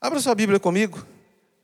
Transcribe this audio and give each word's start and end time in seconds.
Abra 0.00 0.20
sua 0.20 0.32
Bíblia 0.32 0.60
comigo, 0.60 1.04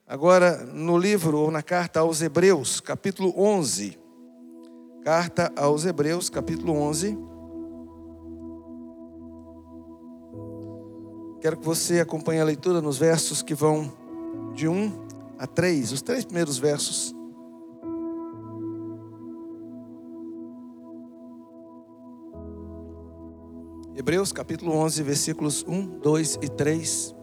agora 0.05 0.57
no 0.65 0.97
livro 0.97 1.37
ou 1.37 1.49
na 1.49 1.63
carta 1.63 2.01
aos 2.01 2.21
Hebreus, 2.21 2.81
capítulo 2.81 3.33
11. 3.33 3.97
Carta 5.05 5.53
aos 5.55 5.85
Hebreus, 5.85 6.29
capítulo 6.29 6.73
11. 6.73 7.17
Quero 11.39 11.55
que 11.55 11.65
você 11.65 12.01
acompanhe 12.01 12.41
a 12.41 12.43
leitura 12.43 12.81
nos 12.81 12.97
versos 12.97 13.41
que 13.41 13.55
vão 13.55 13.93
de 14.53 14.67
1 14.67 14.91
a 15.39 15.47
3, 15.47 15.93
os 15.93 16.01
três 16.01 16.25
primeiros 16.25 16.57
versos. 16.57 17.15
Hebreus 23.95 24.33
capítulo 24.33 24.73
11, 24.73 25.03
versículos 25.03 25.63
1, 25.65 25.99
2 25.99 26.39
e 26.41 26.49
3. 26.49 27.14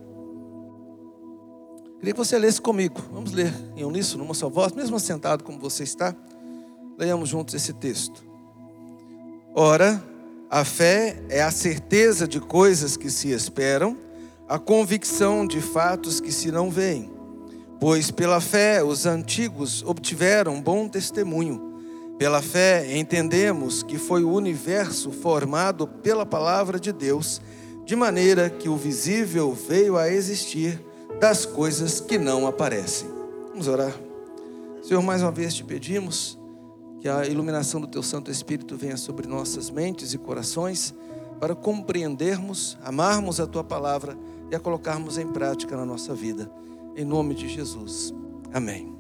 Queria 2.03 2.15
que 2.15 2.19
você 2.19 2.37
lesse 2.37 2.61
comigo. 2.61 3.01
Vamos 3.13 3.31
ler 3.31 3.55
em 3.77 3.85
uníssono, 3.85 4.25
numa 4.25 4.35
só 4.35 4.49
voz, 4.49 4.73
mesmo 4.73 4.99
sentado 4.99 5.45
como 5.45 5.61
você 5.61 5.85
está. 5.85 6.13
Leiamos 6.99 7.29
juntos 7.29 7.55
esse 7.55 7.73
texto. 7.73 8.25
Ora, 9.55 10.03
a 10.51 10.65
fé 10.65 11.23
é 11.29 11.41
a 11.41 11.53
certeza 11.53 12.27
de 12.27 12.41
coisas 12.41 12.97
que 12.97 13.09
se 13.09 13.31
esperam, 13.31 13.97
a 14.49 14.59
convicção 14.59 15.47
de 15.47 15.61
fatos 15.61 16.21
que 16.21 16.33
se 16.33 16.51
não 16.51 16.73
veem. 16.73 17.09
Pois 17.79 18.11
pela 18.11 18.41
fé 18.41 18.83
os 18.83 19.07
antigos 19.07 19.85
obtiveram 19.85 20.61
bom 20.61 20.89
testemunho. 20.89 21.73
Pela 22.19 22.43
fé 22.43 22.99
entendemos 22.99 23.85
que 23.85 23.97
foi 23.97 24.25
o 24.25 24.33
universo 24.33 25.13
formado 25.13 25.87
pela 25.87 26.27
palavra 26.27 26.81
de 26.81 26.91
Deus, 26.93 27.41
de 27.85 27.95
maneira 27.95 28.51
que 28.51 28.69
o 28.69 28.77
visível 28.77 29.55
veio 29.55 29.97
a 29.97 30.11
existir 30.11 30.91
das 31.21 31.47
coisas 31.47 32.01
que 32.01 32.19
não 32.19 32.47
aparecem. 32.47 33.09
Vamos 33.51 33.69
orar. 33.69 33.93
Senhor, 34.83 35.03
mais 35.03 35.23
uma 35.23 35.31
vez 35.31 35.55
te 35.55 35.65
pedimos 35.65 36.39
que 37.01 37.09
a 37.09 37.27
iluminação 37.27 37.81
do 37.81 37.87
teu 37.87 38.03
Santo 38.03 38.31
Espírito 38.31 38.77
venha 38.77 38.97
sobre 38.97 39.27
nossas 39.27 39.71
mentes 39.71 40.15
e 40.15 40.19
corações 40.19 40.95
para 41.41 41.55
compreendermos, 41.55 42.79
amarmos 42.85 43.41
a 43.41 43.47
tua 43.47 43.65
palavra 43.65 44.17
e 44.51 44.55
a 44.55 44.61
colocarmos 44.61 45.19
em 45.19 45.27
prática 45.27 45.77
na 45.77 45.85
nossa 45.85 46.15
vida. 46.15 46.51
Em 46.97 47.05
nome 47.05 47.35
de 47.35 47.49
Jesus. 47.49 48.15
Amém. 48.53 48.93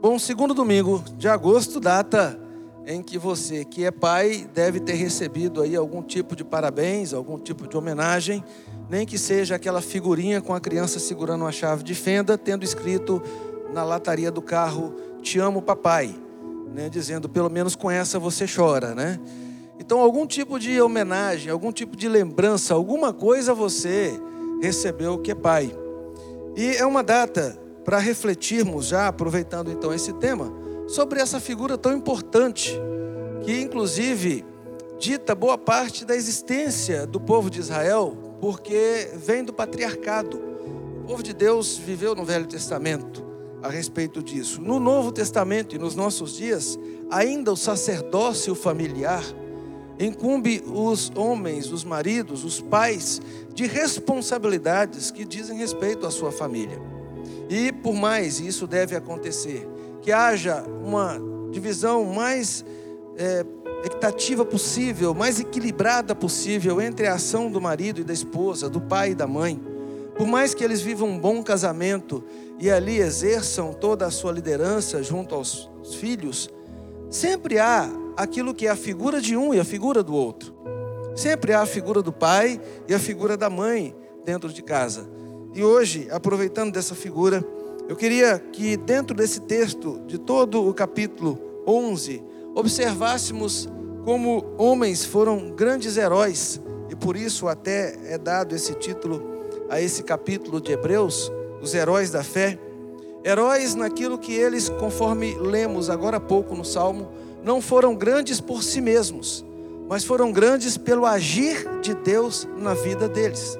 Bom, 0.00 0.18
segundo 0.18 0.54
domingo 0.54 1.02
de 1.16 1.28
agosto, 1.28 1.78
data 1.78 2.47
em 2.90 3.02
que 3.02 3.18
você 3.18 3.66
que 3.66 3.84
é 3.84 3.90
pai 3.90 4.48
deve 4.54 4.80
ter 4.80 4.94
recebido 4.94 5.60
aí 5.60 5.76
algum 5.76 6.02
tipo 6.02 6.34
de 6.34 6.42
parabéns, 6.42 7.12
algum 7.12 7.38
tipo 7.38 7.68
de 7.68 7.76
homenagem 7.76 8.42
nem 8.88 9.04
que 9.04 9.18
seja 9.18 9.56
aquela 9.56 9.82
figurinha 9.82 10.40
com 10.40 10.54
a 10.54 10.60
criança 10.60 10.98
segurando 10.98 11.42
uma 11.42 11.52
chave 11.52 11.82
de 11.82 11.94
fenda, 11.94 12.38
tendo 12.38 12.64
escrito 12.64 13.22
na 13.74 13.84
lataria 13.84 14.30
do 14.30 14.40
carro: 14.40 14.94
Te 15.20 15.38
amo, 15.38 15.60
papai. 15.60 16.18
Né, 16.74 16.88
dizendo, 16.90 17.30
pelo 17.30 17.48
menos 17.48 17.74
com 17.74 17.90
essa 17.90 18.18
você 18.18 18.44
chora, 18.46 18.94
né? 18.94 19.18
Então, 19.80 20.00
algum 20.00 20.26
tipo 20.26 20.58
de 20.58 20.80
homenagem, 20.82 21.50
algum 21.50 21.72
tipo 21.72 21.96
de 21.96 22.06
lembrança, 22.08 22.74
alguma 22.74 23.10
coisa 23.10 23.54
você 23.54 24.20
recebeu 24.60 25.18
que 25.18 25.30
é 25.30 25.34
pai. 25.34 25.74
E 26.54 26.76
é 26.76 26.84
uma 26.84 27.02
data 27.02 27.58
para 27.86 27.98
refletirmos, 27.98 28.88
já 28.88 29.08
aproveitando 29.08 29.72
então 29.72 29.94
esse 29.94 30.12
tema, 30.12 30.52
sobre 30.88 31.20
essa 31.20 31.38
figura 31.38 31.78
tão 31.78 31.96
importante, 31.96 32.76
que 33.44 33.60
inclusive 33.60 34.44
dita 34.98 35.34
boa 35.34 35.56
parte 35.56 36.04
da 36.04 36.16
existência 36.16 37.06
do 37.06 37.20
povo 37.20 37.48
de 37.48 37.60
Israel 37.60 38.16
porque 38.40 39.10
vem 39.14 39.44
do 39.44 39.52
patriarcado. 39.52 40.38
O 41.04 41.06
povo 41.06 41.22
de 41.22 41.32
Deus 41.32 41.76
viveu 41.76 42.14
no 42.14 42.24
Velho 42.24 42.46
Testamento 42.46 43.24
a 43.62 43.68
respeito 43.68 44.22
disso. 44.22 44.60
No 44.60 44.80
Novo 44.80 45.12
Testamento 45.12 45.76
e 45.76 45.78
nos 45.78 45.94
nossos 45.94 46.36
dias, 46.36 46.78
ainda 47.10 47.52
o 47.52 47.56
sacerdócio 47.56 48.54
familiar 48.54 49.22
incumbe 49.98 50.62
os 50.66 51.10
homens, 51.16 51.72
os 51.72 51.84
maridos, 51.84 52.44
os 52.44 52.60
pais 52.60 53.20
de 53.52 53.66
responsabilidades 53.66 55.10
que 55.10 55.24
dizem 55.24 55.58
respeito 55.58 56.06
à 56.06 56.10
sua 56.10 56.30
família. 56.30 56.80
E 57.48 57.72
por 57.72 57.94
mais 57.94 58.38
isso 58.38 58.66
deve 58.66 58.94
acontecer, 58.94 59.66
que 60.02 60.12
haja 60.12 60.62
uma 60.84 61.18
divisão 61.50 62.04
mais 62.04 62.64
é, 63.16 63.44
equitativa 63.84 64.44
possível, 64.44 65.14
mais 65.14 65.40
equilibrada 65.40 66.14
possível 66.14 66.80
entre 66.80 67.06
a 67.06 67.14
ação 67.14 67.50
do 67.50 67.60
marido 67.60 68.00
e 68.00 68.04
da 68.04 68.12
esposa, 68.12 68.68
do 68.68 68.80
pai 68.80 69.10
e 69.10 69.14
da 69.14 69.26
mãe. 69.26 69.60
Por 70.16 70.26
mais 70.26 70.52
que 70.52 70.64
eles 70.64 70.80
vivam 70.80 71.08
um 71.08 71.18
bom 71.18 71.42
casamento 71.42 72.24
e 72.58 72.70
ali 72.70 72.98
exerçam 72.98 73.72
toda 73.72 74.06
a 74.06 74.10
sua 74.10 74.32
liderança 74.32 75.02
junto 75.02 75.34
aos 75.34 75.70
filhos, 76.00 76.50
sempre 77.08 77.58
há 77.58 77.88
aquilo 78.16 78.52
que 78.52 78.66
é 78.66 78.70
a 78.70 78.76
figura 78.76 79.20
de 79.20 79.36
um 79.36 79.54
e 79.54 79.60
a 79.60 79.64
figura 79.64 80.02
do 80.02 80.14
outro. 80.14 80.52
Sempre 81.14 81.52
há 81.52 81.62
a 81.62 81.66
figura 81.66 82.02
do 82.02 82.12
pai 82.12 82.60
e 82.88 82.94
a 82.94 82.98
figura 82.98 83.36
da 83.36 83.48
mãe 83.48 83.94
dentro 84.24 84.52
de 84.52 84.62
casa. 84.62 85.08
E 85.54 85.62
hoje, 85.62 86.08
aproveitando 86.10 86.72
dessa 86.72 86.94
figura, 86.94 87.44
eu 87.88 87.96
queria 87.96 88.38
que 88.38 88.76
dentro 88.76 89.16
desse 89.16 89.40
texto, 89.40 90.00
de 90.06 90.18
todo 90.18 90.68
o 90.68 90.74
capítulo 90.74 91.38
11, 91.66 92.22
observássemos 92.54 93.68
como 94.04 94.44
homens 94.58 95.04
foram 95.04 95.50
grandes 95.50 95.96
heróis, 95.96 96.60
e 96.90 96.94
por 96.94 97.16
isso 97.16 97.48
até 97.48 97.96
é 98.04 98.18
dado 98.18 98.54
esse 98.54 98.74
título 98.74 99.38
a 99.68 99.80
esse 99.80 100.02
capítulo 100.02 100.60
de 100.60 100.72
Hebreus, 100.72 101.32
os 101.62 101.74
heróis 101.74 102.10
da 102.10 102.22
fé. 102.22 102.58
Heróis 103.24 103.74
naquilo 103.74 104.18
que 104.18 104.32
eles, 104.32 104.68
conforme 104.68 105.34
lemos 105.34 105.90
agora 105.90 106.18
há 106.18 106.20
pouco 106.20 106.54
no 106.54 106.64
Salmo, 106.64 107.08
não 107.42 107.60
foram 107.60 107.94
grandes 107.94 108.40
por 108.40 108.62
si 108.62 108.80
mesmos, 108.80 109.44
mas 109.88 110.04
foram 110.04 110.30
grandes 110.30 110.76
pelo 110.76 111.06
agir 111.06 111.66
de 111.80 111.94
Deus 111.94 112.46
na 112.58 112.74
vida 112.74 113.08
deles. 113.08 113.58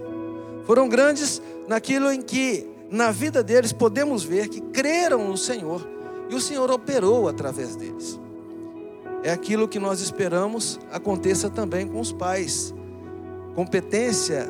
Foram 0.64 0.88
grandes 0.88 1.40
naquilo 1.66 2.10
em 2.12 2.20
que, 2.20 2.66
na 2.90 3.10
vida 3.10 3.42
deles, 3.42 3.72
podemos 3.72 4.24
ver 4.24 4.48
que 4.48 4.60
creram 4.60 5.28
no 5.28 5.36
Senhor 5.36 5.86
e 6.28 6.34
o 6.34 6.40
Senhor 6.40 6.70
operou 6.70 7.28
através 7.28 7.76
deles 7.76 8.18
é 9.22 9.30
aquilo 9.30 9.68
que 9.68 9.78
nós 9.78 10.00
esperamos 10.00 10.78
aconteça 10.90 11.50
também 11.50 11.86
com 11.86 12.00
os 12.00 12.12
pais. 12.12 12.74
Competência 13.54 14.48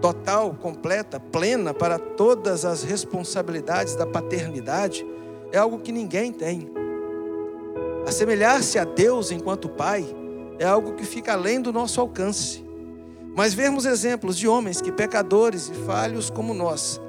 total, 0.00 0.54
completa, 0.54 1.18
plena 1.18 1.72
para 1.72 1.98
todas 1.98 2.64
as 2.64 2.82
responsabilidades 2.82 3.96
da 3.96 4.06
paternidade 4.06 5.06
é 5.50 5.58
algo 5.58 5.78
que 5.78 5.90
ninguém 5.90 6.32
tem. 6.32 6.70
Assemelhar-se 8.06 8.78
a 8.78 8.84
Deus 8.84 9.30
enquanto 9.30 9.68
pai 9.68 10.06
é 10.58 10.64
algo 10.64 10.94
que 10.94 11.04
fica 11.04 11.32
além 11.32 11.60
do 11.60 11.72
nosso 11.72 12.00
alcance. 12.00 12.64
Mas 13.34 13.54
vermos 13.54 13.86
exemplos 13.86 14.36
de 14.36 14.46
homens 14.48 14.80
que 14.80 14.92
pecadores 14.92 15.68
e 15.68 15.74
falhos 15.74 16.28
como 16.28 16.52
nós, 16.52 17.00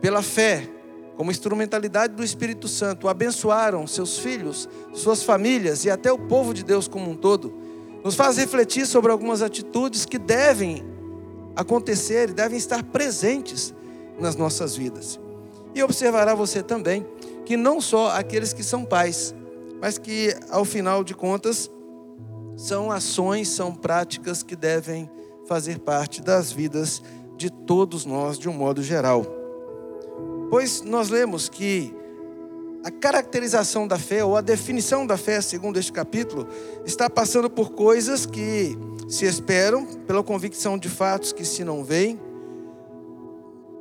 pela 0.00 0.22
fé, 0.22 0.68
como 1.16 1.30
instrumentalidade 1.30 2.14
do 2.14 2.24
Espírito 2.24 2.66
Santo, 2.66 3.08
abençoaram 3.08 3.86
seus 3.86 4.18
filhos, 4.18 4.68
suas 4.94 5.22
famílias 5.22 5.84
e 5.84 5.90
até 5.90 6.10
o 6.10 6.18
povo 6.18 6.54
de 6.54 6.64
Deus 6.64 6.88
como 6.88 7.10
um 7.10 7.14
todo, 7.14 7.52
nos 8.02 8.14
faz 8.14 8.38
refletir 8.38 8.86
sobre 8.86 9.12
algumas 9.12 9.42
atitudes 9.42 10.06
que 10.06 10.18
devem 10.18 10.82
acontecer 11.54 12.30
e 12.30 12.32
devem 12.32 12.56
estar 12.56 12.82
presentes 12.82 13.74
nas 14.18 14.36
nossas 14.36 14.74
vidas. 14.74 15.20
E 15.74 15.82
observará 15.82 16.34
você 16.34 16.62
também 16.62 17.06
que 17.44 17.56
não 17.56 17.80
só 17.80 18.10
aqueles 18.12 18.52
que 18.52 18.62
são 18.62 18.84
pais, 18.84 19.34
mas 19.80 19.98
que 19.98 20.34
ao 20.50 20.64
final 20.64 21.04
de 21.04 21.14
contas 21.14 21.70
são 22.56 22.90
ações, 22.90 23.48
são 23.48 23.74
práticas 23.74 24.42
que 24.42 24.56
devem 24.56 25.10
fazer 25.46 25.78
parte 25.80 26.22
das 26.22 26.52
vidas 26.52 27.02
de 27.36 27.50
todos 27.50 28.04
nós 28.04 28.38
de 28.38 28.48
um 28.48 28.52
modo 28.52 28.82
geral. 28.82 29.39
Pois 30.50 30.82
nós 30.82 31.08
lemos 31.08 31.48
que 31.48 31.94
a 32.82 32.90
caracterização 32.90 33.86
da 33.86 33.98
fé, 33.98 34.24
ou 34.24 34.36
a 34.36 34.40
definição 34.40 35.06
da 35.06 35.16
fé, 35.16 35.40
segundo 35.40 35.78
este 35.78 35.92
capítulo, 35.92 36.48
está 36.84 37.08
passando 37.08 37.48
por 37.48 37.70
coisas 37.70 38.26
que 38.26 38.76
se 39.08 39.26
esperam, 39.26 39.84
pela 40.06 40.22
convicção 40.22 40.76
de 40.76 40.88
fatos 40.88 41.32
que 41.32 41.44
se 41.44 41.62
não 41.62 41.84
veem. 41.84 42.18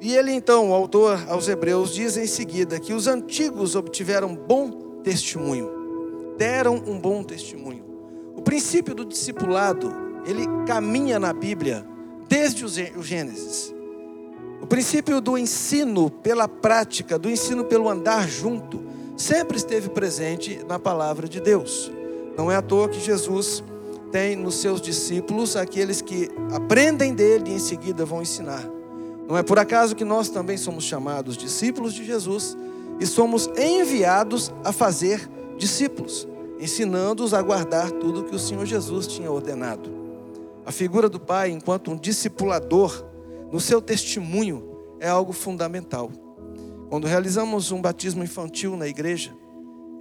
E 0.01 0.15
ele 0.15 0.31
então, 0.31 0.69
o 0.69 0.73
autor 0.73 1.19
aos 1.27 1.47
Hebreus, 1.47 1.93
diz 1.93 2.17
em 2.17 2.27
seguida 2.27 2.79
que 2.79 2.93
os 2.93 3.07
antigos 3.07 3.75
obtiveram 3.75 4.35
bom 4.35 4.69
testemunho, 5.03 6.35
deram 6.37 6.75
um 6.75 6.99
bom 6.99 7.23
testemunho. 7.23 7.83
O 8.35 8.41
princípio 8.41 8.93
do 8.93 9.05
discipulado, 9.05 9.91
ele 10.25 10.45
caminha 10.67 11.19
na 11.19 11.33
Bíblia 11.33 11.85
desde 12.27 12.63
o 12.63 13.03
Gênesis. 13.03 13.73
Princípio 14.69 15.19
do 15.19 15.35
ensino 15.35 16.11
pela 16.11 16.47
prática, 16.47 17.17
do 17.17 17.27
ensino 17.27 17.65
pelo 17.65 17.89
andar 17.89 18.29
junto, 18.29 18.79
sempre 19.17 19.57
esteve 19.57 19.89
presente 19.89 20.63
na 20.69 20.77
palavra 20.77 21.27
de 21.27 21.41
Deus. 21.41 21.91
Não 22.37 22.51
é 22.51 22.55
à 22.55 22.61
toa 22.61 22.87
que 22.87 22.99
Jesus 22.99 23.63
tem 24.11 24.35
nos 24.35 24.55
seus 24.61 24.79
discípulos 24.79 25.55
aqueles 25.55 26.03
que 26.03 26.29
aprendem 26.53 27.15
dele 27.15 27.49
e 27.49 27.53
em 27.55 27.59
seguida 27.59 28.05
vão 28.05 28.21
ensinar. 28.21 28.63
Não 29.27 29.35
é 29.35 29.41
por 29.41 29.57
acaso 29.57 29.95
que 29.95 30.05
nós 30.05 30.29
também 30.29 30.55
somos 30.55 30.83
chamados 30.83 31.35
discípulos 31.35 31.91
de 31.91 32.05
Jesus 32.05 32.55
e 32.99 33.07
somos 33.07 33.49
enviados 33.57 34.53
a 34.63 34.71
fazer 34.71 35.27
discípulos, 35.57 36.27
ensinando-os 36.59 37.33
a 37.33 37.41
guardar 37.41 37.89
tudo 37.89 38.23
que 38.23 38.35
o 38.35 38.39
Senhor 38.39 38.67
Jesus 38.67 39.07
tinha 39.07 39.31
ordenado. 39.31 39.89
A 40.63 40.71
figura 40.71 41.09
do 41.09 41.19
Pai, 41.19 41.49
enquanto 41.49 41.89
um 41.89 41.97
discipulador, 41.97 43.08
no 43.51 43.59
seu 43.59 43.81
testemunho, 43.81 44.63
é 44.99 45.07
algo 45.07 45.33
fundamental. 45.33 46.11
Quando 46.89 47.07
realizamos 47.07 47.71
um 47.71 47.81
batismo 47.81 48.23
infantil 48.23 48.75
na 48.75 48.87
igreja, 48.87 49.33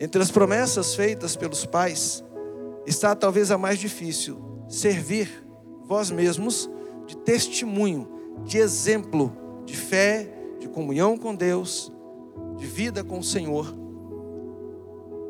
entre 0.00 0.22
as 0.22 0.30
promessas 0.30 0.94
feitas 0.94 1.36
pelos 1.36 1.66
pais, 1.66 2.24
está 2.86 3.14
talvez 3.14 3.50
a 3.50 3.58
mais 3.58 3.78
difícil: 3.78 4.38
servir 4.68 5.28
vós 5.84 6.10
mesmos 6.10 6.70
de 7.06 7.16
testemunho, 7.16 8.08
de 8.44 8.58
exemplo 8.58 9.32
de 9.68 9.76
fé, 9.76 10.26
de 10.58 10.66
comunhão 10.66 11.18
com 11.18 11.34
Deus, 11.34 11.92
de 12.56 12.66
vida 12.66 13.04
com 13.04 13.18
o 13.18 13.22
Senhor, 13.22 13.66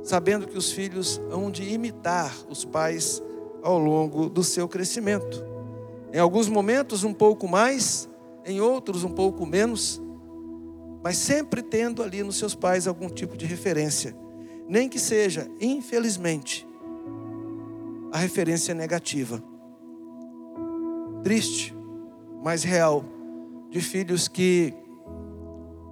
sabendo 0.04 0.46
que 0.46 0.56
os 0.56 0.70
filhos 0.70 1.20
hão 1.30 1.50
de 1.50 1.64
imitar 1.64 2.32
os 2.48 2.64
pais 2.64 3.20
ao 3.60 3.78
longo 3.78 4.28
do 4.28 4.44
seu 4.44 4.68
crescimento. 4.68 5.44
Em 6.12 6.18
alguns 6.18 6.48
momentos 6.48 7.04
um 7.04 7.12
pouco 7.12 7.46
mais, 7.46 8.08
em 8.44 8.60
outros 8.60 9.04
um 9.04 9.10
pouco 9.10 9.44
menos, 9.44 10.00
mas 11.02 11.18
sempre 11.18 11.62
tendo 11.62 12.02
ali 12.02 12.22
nos 12.22 12.36
seus 12.36 12.54
pais 12.54 12.86
algum 12.86 13.08
tipo 13.08 13.36
de 13.36 13.44
referência, 13.44 14.16
nem 14.66 14.88
que 14.88 14.98
seja, 14.98 15.50
infelizmente, 15.60 16.66
a 18.10 18.18
referência 18.18 18.74
negativa. 18.74 19.42
Triste, 21.22 21.76
mas 22.42 22.62
real, 22.62 23.04
de 23.70 23.80
filhos 23.80 24.28
que 24.28 24.72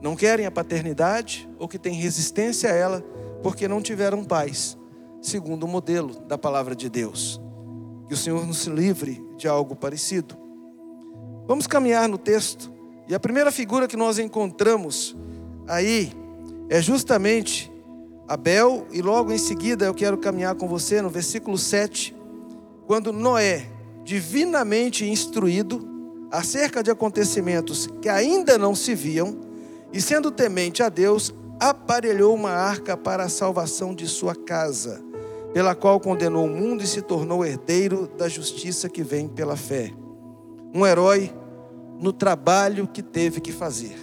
não 0.00 0.16
querem 0.16 0.46
a 0.46 0.50
paternidade 0.50 1.48
ou 1.58 1.68
que 1.68 1.78
têm 1.78 1.94
resistência 1.94 2.70
a 2.70 2.74
ela 2.74 3.04
porque 3.42 3.68
não 3.68 3.82
tiveram 3.82 4.24
pais, 4.24 4.78
segundo 5.20 5.64
o 5.64 5.68
modelo 5.68 6.18
da 6.20 6.38
palavra 6.38 6.74
de 6.74 6.88
Deus. 6.88 7.40
Que 8.08 8.14
o 8.14 8.16
Senhor 8.16 8.46
nos 8.46 8.64
livre 8.66 9.25
de 9.36 9.48
algo 9.48 9.76
parecido. 9.76 10.36
Vamos 11.46 11.66
caminhar 11.66 12.08
no 12.08 12.18
texto, 12.18 12.72
e 13.08 13.14
a 13.14 13.20
primeira 13.20 13.52
figura 13.52 13.86
que 13.86 13.96
nós 13.96 14.18
encontramos 14.18 15.16
aí 15.68 16.12
é 16.68 16.80
justamente 16.80 17.72
Abel, 18.28 18.86
e 18.90 19.00
logo 19.00 19.32
em 19.32 19.38
seguida 19.38 19.84
eu 19.84 19.94
quero 19.94 20.18
caminhar 20.18 20.56
com 20.56 20.66
você 20.66 21.00
no 21.00 21.08
versículo 21.08 21.56
7, 21.56 22.16
quando 22.86 23.12
Noé, 23.12 23.66
divinamente 24.02 25.08
instruído 25.08 25.86
acerca 26.30 26.82
de 26.82 26.90
acontecimentos 26.90 27.88
que 28.02 28.08
ainda 28.08 28.58
não 28.58 28.74
se 28.74 28.94
viam, 28.94 29.38
e 29.92 30.00
sendo 30.00 30.32
temente 30.32 30.82
a 30.82 30.88
Deus, 30.88 31.32
aparelhou 31.60 32.34
uma 32.34 32.50
arca 32.50 32.96
para 32.96 33.24
a 33.24 33.28
salvação 33.28 33.94
de 33.94 34.08
sua 34.08 34.34
casa, 34.34 35.02
pela 35.56 35.74
qual 35.74 35.98
condenou 35.98 36.44
o 36.44 36.50
mundo 36.50 36.84
e 36.84 36.86
se 36.86 37.00
tornou 37.00 37.42
herdeiro 37.42 38.06
da 38.06 38.28
justiça 38.28 38.90
que 38.90 39.02
vem 39.02 39.26
pela 39.26 39.56
fé. 39.56 39.90
Um 40.74 40.86
herói 40.86 41.34
no 41.98 42.12
trabalho 42.12 42.86
que 42.86 43.02
teve 43.02 43.40
que 43.40 43.50
fazer. 43.50 43.96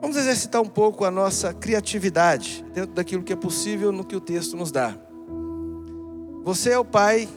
Vamos 0.00 0.16
exercitar 0.16 0.60
um 0.60 0.66
pouco 0.66 1.04
a 1.04 1.10
nossa 1.12 1.54
criatividade 1.54 2.64
dentro 2.74 2.94
daquilo 2.94 3.22
que 3.22 3.32
é 3.32 3.36
possível 3.36 3.92
no 3.92 4.02
que 4.02 4.16
o 4.16 4.20
texto 4.20 4.56
nos 4.56 4.72
dá. 4.72 4.98
Você 6.42 6.70
é 6.70 6.78
o 6.80 6.84
pai, 6.84 7.28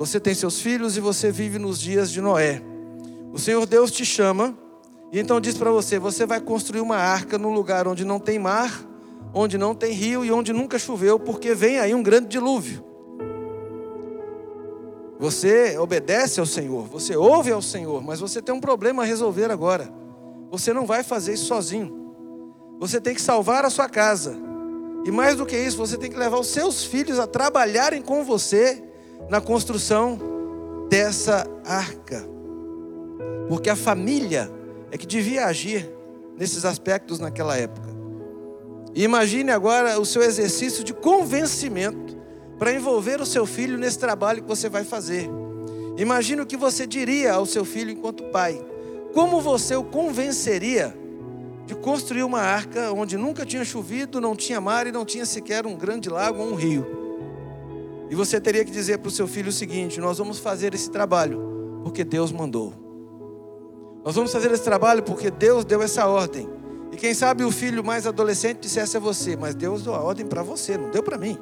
você 0.00 0.18
tem 0.18 0.34
seus 0.34 0.60
filhos 0.60 0.96
e 0.96 1.00
você 1.00 1.30
vive 1.30 1.60
nos 1.60 1.78
dias 1.78 2.10
de 2.10 2.20
Noé. 2.20 2.60
O 3.32 3.38
Senhor 3.38 3.64
Deus 3.66 3.92
te 3.92 4.04
chama 4.04 4.52
e 5.12 5.20
então 5.20 5.40
diz 5.40 5.56
para 5.56 5.70
você: 5.70 5.96
você 5.96 6.26
vai 6.26 6.40
construir 6.40 6.80
uma 6.80 6.96
arca 6.96 7.38
num 7.38 7.54
lugar 7.54 7.86
onde 7.86 8.04
não 8.04 8.18
tem 8.18 8.36
mar, 8.36 8.84
onde 9.34 9.56
não 9.56 9.74
tem 9.74 9.92
rio 9.92 10.24
e 10.24 10.32
onde 10.32 10.52
nunca 10.52 10.78
choveu, 10.78 11.18
porque 11.18 11.54
vem 11.54 11.78
aí 11.78 11.94
um 11.94 12.02
grande 12.02 12.28
dilúvio. 12.28 12.84
Você 15.18 15.78
obedece 15.78 16.40
ao 16.40 16.46
Senhor, 16.46 16.86
você 16.86 17.16
ouve 17.16 17.52
ao 17.52 17.62
Senhor, 17.62 18.02
mas 18.02 18.18
você 18.18 18.42
tem 18.42 18.54
um 18.54 18.60
problema 18.60 19.02
a 19.02 19.06
resolver 19.06 19.50
agora. 19.50 19.88
Você 20.50 20.72
não 20.72 20.84
vai 20.84 21.02
fazer 21.02 21.34
isso 21.34 21.46
sozinho. 21.46 22.12
Você 22.80 23.00
tem 23.00 23.14
que 23.14 23.22
salvar 23.22 23.64
a 23.64 23.70
sua 23.70 23.88
casa. 23.88 24.36
E 25.04 25.10
mais 25.10 25.36
do 25.36 25.46
que 25.46 25.56
isso, 25.56 25.76
você 25.76 25.96
tem 25.96 26.10
que 26.10 26.16
levar 26.18 26.38
os 26.38 26.48
seus 26.48 26.84
filhos 26.84 27.18
a 27.18 27.26
trabalharem 27.26 28.02
com 28.02 28.24
você 28.24 28.82
na 29.28 29.40
construção 29.40 30.18
dessa 30.88 31.46
arca. 31.64 32.28
Porque 33.48 33.70
a 33.70 33.76
família 33.76 34.50
é 34.90 34.98
que 34.98 35.06
devia 35.06 35.46
agir 35.46 35.88
nesses 36.36 36.64
aspectos 36.64 37.18
naquela 37.18 37.56
época. 37.56 38.01
Imagine 38.94 39.50
agora 39.50 39.98
o 39.98 40.04
seu 40.04 40.22
exercício 40.22 40.84
de 40.84 40.92
convencimento 40.92 42.16
para 42.58 42.72
envolver 42.72 43.20
o 43.20 43.26
seu 43.26 43.46
filho 43.46 43.78
nesse 43.78 43.98
trabalho 43.98 44.42
que 44.42 44.48
você 44.48 44.68
vai 44.68 44.84
fazer. 44.84 45.28
Imagine 45.96 46.42
o 46.42 46.46
que 46.46 46.56
você 46.56 46.86
diria 46.86 47.32
ao 47.32 47.46
seu 47.46 47.64
filho 47.64 47.90
enquanto 47.90 48.24
pai. 48.24 48.62
Como 49.14 49.40
você 49.40 49.74
o 49.74 49.84
convenceria 49.84 50.96
de 51.66 51.74
construir 51.74 52.22
uma 52.22 52.40
arca 52.40 52.92
onde 52.92 53.16
nunca 53.16 53.44
tinha 53.46 53.64
chovido, 53.64 54.20
não 54.20 54.36
tinha 54.36 54.60
mar 54.60 54.86
e 54.86 54.92
não 54.92 55.04
tinha 55.04 55.26
sequer 55.26 55.66
um 55.66 55.76
grande 55.76 56.08
lago 56.08 56.42
ou 56.42 56.50
um 56.50 56.54
rio? 56.54 56.86
E 58.10 58.14
você 58.14 58.40
teria 58.40 58.64
que 58.64 58.70
dizer 58.70 58.98
para 58.98 59.08
o 59.08 59.10
seu 59.10 59.26
filho 59.26 59.48
o 59.48 59.52
seguinte: 59.52 60.00
Nós 60.00 60.18
vamos 60.18 60.38
fazer 60.38 60.74
esse 60.74 60.90
trabalho 60.90 61.80
porque 61.82 62.04
Deus 62.04 62.30
mandou. 62.30 62.72
Nós 64.04 64.14
vamos 64.14 64.32
fazer 64.32 64.50
esse 64.50 64.64
trabalho 64.64 65.02
porque 65.02 65.30
Deus 65.30 65.64
deu 65.64 65.82
essa 65.82 66.06
ordem. 66.06 66.48
E 66.92 66.96
quem 66.96 67.14
sabe 67.14 67.42
o 67.42 67.50
filho 67.50 67.82
mais 67.82 68.06
adolescente 68.06 68.60
dissesse 68.60 68.96
a 68.96 69.00
você: 69.00 69.34
Mas 69.34 69.54
Deus 69.54 69.82
deu 69.82 69.94
a 69.94 70.00
ordem 70.00 70.26
para 70.26 70.42
você, 70.42 70.76
não 70.76 70.90
deu 70.90 71.02
para 71.02 71.18
mim. 71.18 71.38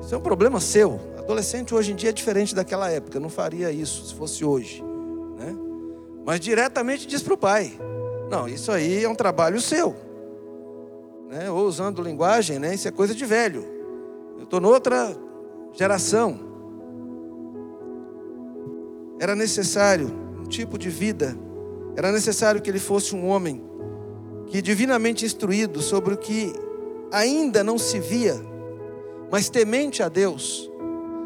Isso 0.00 0.14
é 0.14 0.18
um 0.18 0.22
problema 0.22 0.58
seu. 0.58 0.98
Adolescente 1.18 1.74
hoje 1.74 1.92
em 1.92 1.94
dia 1.94 2.10
é 2.10 2.12
diferente 2.12 2.54
daquela 2.54 2.90
época, 2.90 3.20
não 3.20 3.28
faria 3.28 3.70
isso 3.70 4.06
se 4.06 4.14
fosse 4.14 4.44
hoje 4.44 4.82
né? 5.42 5.56
Mas 6.24 6.40
diretamente 6.40 7.06
diz 7.06 7.22
para 7.22 7.34
o 7.34 7.36
pai: 7.36 7.72
não, 8.30 8.48
isso 8.48 8.70
aí 8.70 9.04
é 9.04 9.08
um 9.08 9.14
trabalho 9.14 9.60
seu. 9.60 9.94
Né? 11.28 11.50
Ou 11.50 11.66
usando 11.66 12.02
linguagem, 12.02 12.58
né? 12.58 12.74
isso 12.74 12.86
é 12.86 12.90
coisa 12.90 13.14
de 13.14 13.24
velho. 13.24 13.64
Eu 14.36 14.44
estou 14.44 14.60
noutra 14.60 15.16
geração. 15.72 16.38
Era 19.18 19.34
necessário 19.34 20.10
um 20.40 20.44
tipo 20.44 20.76
de 20.76 20.90
vida, 20.90 21.36
era 21.96 22.12
necessário 22.12 22.60
que 22.60 22.70
ele 22.70 22.78
fosse 22.78 23.14
um 23.14 23.26
homem 23.28 23.62
que 24.46 24.60
divinamente 24.60 25.24
instruído 25.24 25.80
sobre 25.80 26.14
o 26.14 26.16
que 26.16 26.52
ainda 27.10 27.62
não 27.62 27.78
se 27.78 27.98
via, 27.98 28.40
mas 29.30 29.48
temente 29.48 30.02
a 30.02 30.08
Deus, 30.08 30.70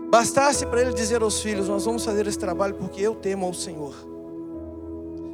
Bastasse 0.09 0.65
para 0.67 0.81
ele 0.81 0.93
dizer 0.93 1.23
aos 1.23 1.41
filhos: 1.41 1.69
Nós 1.69 1.85
vamos 1.85 2.05
fazer 2.05 2.27
esse 2.27 2.39
trabalho 2.39 2.75
porque 2.75 3.01
eu 3.01 3.15
temo 3.15 3.45
ao 3.45 3.53
Senhor. 3.53 3.95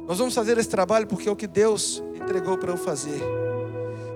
Nós 0.07 0.17
vamos 0.17 0.33
fazer 0.33 0.57
esse 0.57 0.67
trabalho 0.67 1.07
porque 1.07 1.29
é 1.29 1.31
o 1.31 1.35
que 1.35 1.47
Deus 1.47 2.03
entregou 2.15 2.57
para 2.57 2.71
eu 2.71 2.77
fazer. 2.77 3.21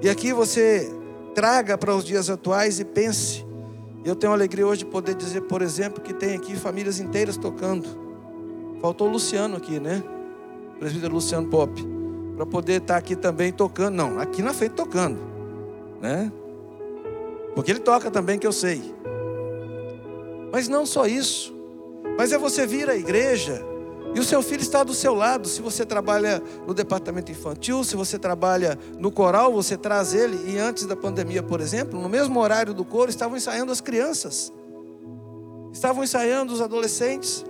E 0.02 0.10
aqui 0.10 0.34
você 0.34 0.92
traga 1.34 1.78
para 1.78 1.96
os 1.96 2.04
dias 2.04 2.30
atuais 2.30 2.80
e 2.80 2.86
pense. 2.86 3.46
Eu 4.04 4.16
tenho 4.16 4.34
alegria 4.34 4.66
hoje 4.66 4.80
de 4.80 4.90
poder 4.90 5.16
dizer, 5.16 5.42
por 5.42 5.62
exemplo, 5.62 6.02
que 6.02 6.14
tem 6.14 6.36
aqui 6.36 6.56
famílias 6.56 7.00
inteiras 7.00 7.38
tocando. 7.38 7.88
Faltou 8.82 9.08
o 9.08 9.12
Luciano 9.12 9.58
aqui, 9.58 9.80
né? 9.80 10.04
Presbítero 10.80 11.14
Luciano 11.14 11.48
Pop. 11.48 11.72
Para 12.36 12.46
poder 12.46 12.82
estar 12.82 12.98
aqui 12.98 13.16
também 13.16 13.52
tocando. 13.52 13.96
Não, 13.96 14.20
aqui 14.20 14.42
na 14.42 14.54
frente 14.54 14.74
tocando. 14.74 15.20
Né? 16.02 16.32
Porque 17.56 17.72
ele 17.72 17.80
toca 17.80 18.12
também, 18.12 18.38
que 18.38 18.46
eu 18.46 18.52
sei. 18.52 18.96
Mas 20.52 20.68
não 20.68 20.86
só 20.86 21.06
isso, 21.06 21.54
mas 22.18 22.32
é 22.32 22.38
você 22.38 22.66
vir 22.66 22.90
à 22.90 22.96
igreja 22.96 23.66
e 24.16 24.20
o 24.20 24.24
seu 24.24 24.42
filho 24.42 24.62
está 24.62 24.84
do 24.84 24.94
seu 24.94 25.14
lado. 25.14 25.48
Se 25.48 25.62
você 25.62 25.86
trabalha 25.86 26.42
no 26.66 26.74
departamento 26.74 27.32
infantil, 27.32 27.84
se 27.84 27.96
você 27.96 28.18
trabalha 28.18 28.78
no 28.98 29.12
coral, 29.12 29.54
você 29.54 29.78
traz 29.78 30.14
ele. 30.14 30.52
E 30.52 30.58
antes 30.58 30.86
da 30.86 30.96
pandemia, 30.96 31.44
por 31.44 31.62
exemplo, 31.62 32.00
no 32.00 32.10
mesmo 32.10 32.40
horário 32.40 32.74
do 32.74 32.86
coro, 32.86 33.10
estavam 33.10 33.38
ensaiando 33.38 33.72
as 33.72 33.82
crianças, 33.82 34.52
estavam 35.72 36.04
ensaiando 36.04 36.54
os 36.54 36.62
adolescentes. 36.62 37.46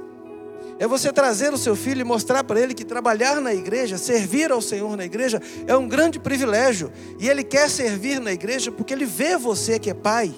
É 0.80 0.88
você 0.88 1.12
trazer 1.12 1.54
o 1.54 1.58
seu 1.58 1.76
filho 1.76 2.02
e 2.02 2.04
mostrar 2.04 2.44
para 2.44 2.60
ele 2.60 2.74
que 2.74 2.86
trabalhar 2.86 3.42
na 3.42 3.54
igreja, 3.54 3.98
servir 3.98 4.52
ao 4.52 4.62
Senhor 4.62 4.96
na 4.96 5.06
igreja, 5.06 5.42
é 5.66 5.76
um 5.76 5.88
grande 5.88 6.20
privilégio. 6.20 6.92
E 7.20 7.28
ele 7.28 7.44
quer 7.44 7.70
servir 7.70 8.20
na 8.20 8.32
igreja 8.32 8.72
porque 8.72 8.94
ele 8.94 9.06
vê 9.06 9.38
você 9.38 9.80
que 9.80 9.90
é 9.90 9.94
pai 9.94 10.34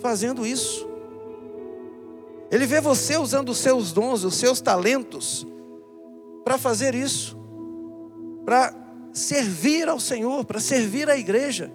fazendo 0.00 0.46
isso. 0.46 0.86
Ele 2.50 2.66
vê 2.66 2.80
você 2.80 3.16
usando 3.16 3.50
os 3.50 3.58
seus 3.58 3.92
dons, 3.92 4.24
os 4.24 4.34
seus 4.34 4.60
talentos, 4.60 5.46
para 6.44 6.58
fazer 6.58 6.94
isso, 6.94 7.38
para 8.44 8.74
servir 9.12 9.88
ao 9.88 10.00
Senhor, 10.00 10.44
para 10.44 10.60
servir 10.60 11.08
à 11.08 11.16
igreja. 11.16 11.72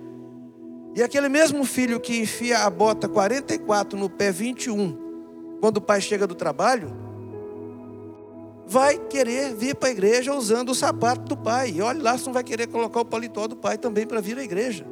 E 0.94 1.02
aquele 1.02 1.30
mesmo 1.30 1.66
filho 1.66 2.00
que 2.00 2.20
enfia 2.20 2.60
a 2.60 2.70
bota 2.70 3.08
44 3.08 3.98
no 3.98 4.10
pé 4.10 4.32
21, 4.32 4.98
quando 5.60 5.78
o 5.78 5.82
pai 5.82 6.02
chega 6.02 6.28
do 6.28 6.36
trabalho, 6.36 7.05
vai 8.67 8.98
querer 8.98 9.53
vir 9.53 9.75
para 9.75 9.89
a 9.89 9.91
igreja 9.91 10.34
usando 10.34 10.69
o 10.69 10.75
sapato 10.75 11.22
do 11.24 11.38
pai. 11.38 11.72
E 11.75 11.81
olha 11.81 12.01
lá 12.01 12.17
se 12.17 12.25
não 12.25 12.34
vai 12.34 12.43
querer 12.43 12.67
colocar 12.67 13.01
o 13.01 13.05
paletó 13.05 13.48
do 13.48 13.55
pai 13.55 13.77
também 13.77 14.05
para 14.05 14.22
vir 14.22 14.38
à 14.38 14.43
igreja. 14.43 14.86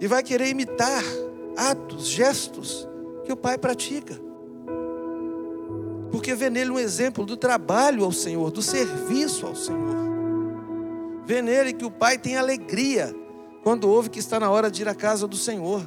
E 0.00 0.06
vai 0.06 0.22
querer 0.22 0.48
imitar 0.48 1.02
atos, 1.56 2.06
gestos 2.06 2.88
que 3.24 3.32
o 3.32 3.36
pai 3.36 3.58
pratica. 3.58 4.18
Porque 6.10 6.34
vê 6.34 6.48
nele 6.50 6.70
um 6.70 6.78
exemplo 6.78 7.24
do 7.24 7.36
trabalho 7.36 8.04
ao 8.04 8.12
Senhor, 8.12 8.50
do 8.50 8.62
serviço 8.62 9.46
ao 9.46 9.54
Senhor. 9.54 10.00
Vê 11.26 11.42
nele 11.42 11.72
que 11.72 11.84
o 11.84 11.90
pai 11.90 12.18
tem 12.18 12.36
alegria 12.36 13.14
quando 13.62 13.88
ouve 13.88 14.08
que 14.08 14.18
está 14.18 14.40
na 14.40 14.50
hora 14.50 14.70
de 14.70 14.82
ir 14.82 14.88
à 14.88 14.94
casa 14.94 15.28
do 15.28 15.36
Senhor. 15.36 15.82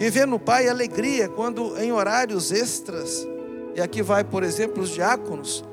E 0.00 0.10
vê 0.10 0.26
no 0.26 0.40
pai 0.40 0.68
alegria 0.68 1.28
quando 1.28 1.76
em 1.78 1.92
horários 1.92 2.50
extras 2.50 3.28
e 3.74 3.80
aqui 3.80 4.02
vai, 4.02 4.22
por 4.22 4.42
exemplo, 4.42 4.82
os 4.82 4.90
diáconos, 4.90 5.64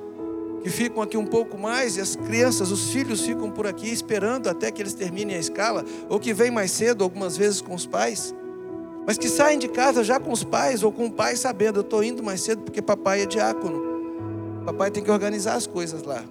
que 0.63 0.69
ficam 0.69 1.01
aqui 1.01 1.17
um 1.17 1.25
pouco 1.25 1.57
mais, 1.57 1.97
e 1.97 2.01
as 2.01 2.15
crianças, 2.15 2.71
os 2.71 2.91
filhos 2.91 3.21
ficam 3.21 3.51
por 3.51 3.67
aqui 3.67 3.89
esperando 3.89 4.47
até 4.47 4.71
que 4.71 4.81
eles 4.81 4.93
terminem 4.93 5.35
a 5.35 5.39
escala, 5.39 5.85
ou 6.09 6.19
que 6.19 6.33
vêm 6.33 6.51
mais 6.51 6.71
cedo, 6.71 7.03
algumas 7.03 7.37
vezes 7.37 7.61
com 7.61 7.75
os 7.75 7.85
pais, 7.85 8.33
mas 9.05 9.17
que 9.17 9.29
saem 9.29 9.57
de 9.57 9.67
casa 9.67 10.03
já 10.03 10.19
com 10.19 10.31
os 10.31 10.43
pais, 10.43 10.83
ou 10.83 10.91
com 10.91 11.07
o 11.07 11.11
pai 11.11 11.35
sabendo, 11.35 11.79
eu 11.79 11.81
estou 11.81 12.03
indo 12.03 12.23
mais 12.23 12.41
cedo 12.41 12.61
porque 12.63 12.81
papai 12.81 13.21
é 13.21 13.25
diácono. 13.25 13.91
Papai 14.65 14.91
tem 14.91 15.03
que 15.03 15.09
organizar 15.09 15.55
as 15.55 15.65
coisas 15.65 16.03
lá. 16.03 16.23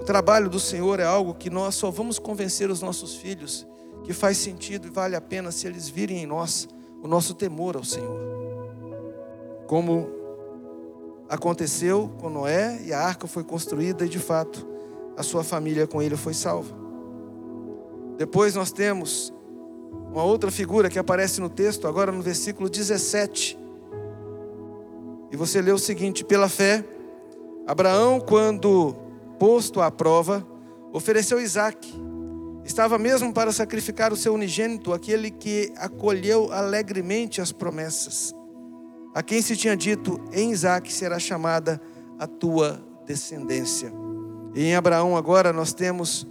O 0.00 0.04
trabalho 0.04 0.48
do 0.48 0.58
Senhor 0.58 0.98
é 0.98 1.04
algo 1.04 1.32
que 1.34 1.48
nós 1.48 1.76
só 1.76 1.90
vamos 1.92 2.18
convencer 2.18 2.70
os 2.70 2.82
nossos 2.82 3.14
filhos 3.14 3.64
que 4.02 4.12
faz 4.12 4.36
sentido 4.36 4.88
e 4.88 4.90
vale 4.90 5.14
a 5.14 5.20
pena 5.20 5.52
se 5.52 5.66
eles 5.66 5.88
virem 5.88 6.18
em 6.18 6.26
nós 6.26 6.68
o 7.00 7.06
nosso 7.06 7.34
temor 7.34 7.76
ao 7.76 7.84
Senhor 7.84 8.43
como 9.66 10.08
aconteceu 11.28 12.10
com 12.20 12.28
Noé 12.28 12.80
e 12.84 12.92
a 12.92 13.00
arca 13.00 13.26
foi 13.26 13.44
construída 13.44 14.04
e 14.04 14.08
de 14.08 14.18
fato 14.18 14.66
a 15.16 15.22
sua 15.22 15.42
família 15.42 15.86
com 15.86 16.02
ele 16.02 16.16
foi 16.16 16.34
salva. 16.34 16.74
Depois 18.16 18.54
nós 18.54 18.70
temos 18.70 19.32
uma 20.12 20.22
outra 20.22 20.50
figura 20.50 20.88
que 20.88 20.98
aparece 20.98 21.40
no 21.40 21.48
texto, 21.48 21.88
agora 21.88 22.12
no 22.12 22.22
versículo 22.22 22.68
17. 22.68 23.58
E 25.32 25.36
você 25.36 25.60
lê 25.60 25.72
o 25.72 25.78
seguinte: 25.78 26.24
pela 26.24 26.48
fé, 26.48 26.84
Abraão, 27.66 28.20
quando 28.20 28.94
posto 29.38 29.80
à 29.80 29.90
prova, 29.90 30.46
ofereceu 30.92 31.40
Isaac. 31.40 31.92
Estava 32.64 32.98
mesmo 32.98 33.32
para 33.32 33.52
sacrificar 33.52 34.12
o 34.12 34.16
seu 34.16 34.32
unigênito, 34.32 34.92
aquele 34.92 35.30
que 35.30 35.72
acolheu 35.76 36.50
alegremente 36.52 37.40
as 37.40 37.52
promessas 37.52 38.34
a 39.14 39.22
quem 39.22 39.40
se 39.40 39.56
tinha 39.56 39.76
dito: 39.76 40.20
em 40.32 40.50
Isaac 40.50 40.92
será 40.92 41.18
chamada 41.20 41.80
a 42.18 42.26
tua 42.26 42.84
descendência. 43.06 43.92
E 44.54 44.64
em 44.64 44.74
Abraão 44.74 45.16
agora 45.16 45.52
nós 45.52 45.72
temos 45.72 46.26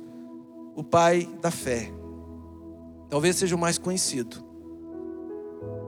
o 0.75 0.83
pai 0.83 1.29
da 1.41 1.49
fé. 1.49 1.89
Talvez 3.09 3.37
seja 3.37 3.55
o 3.55 3.59
mais 3.59 3.77
conhecido. 3.77 4.43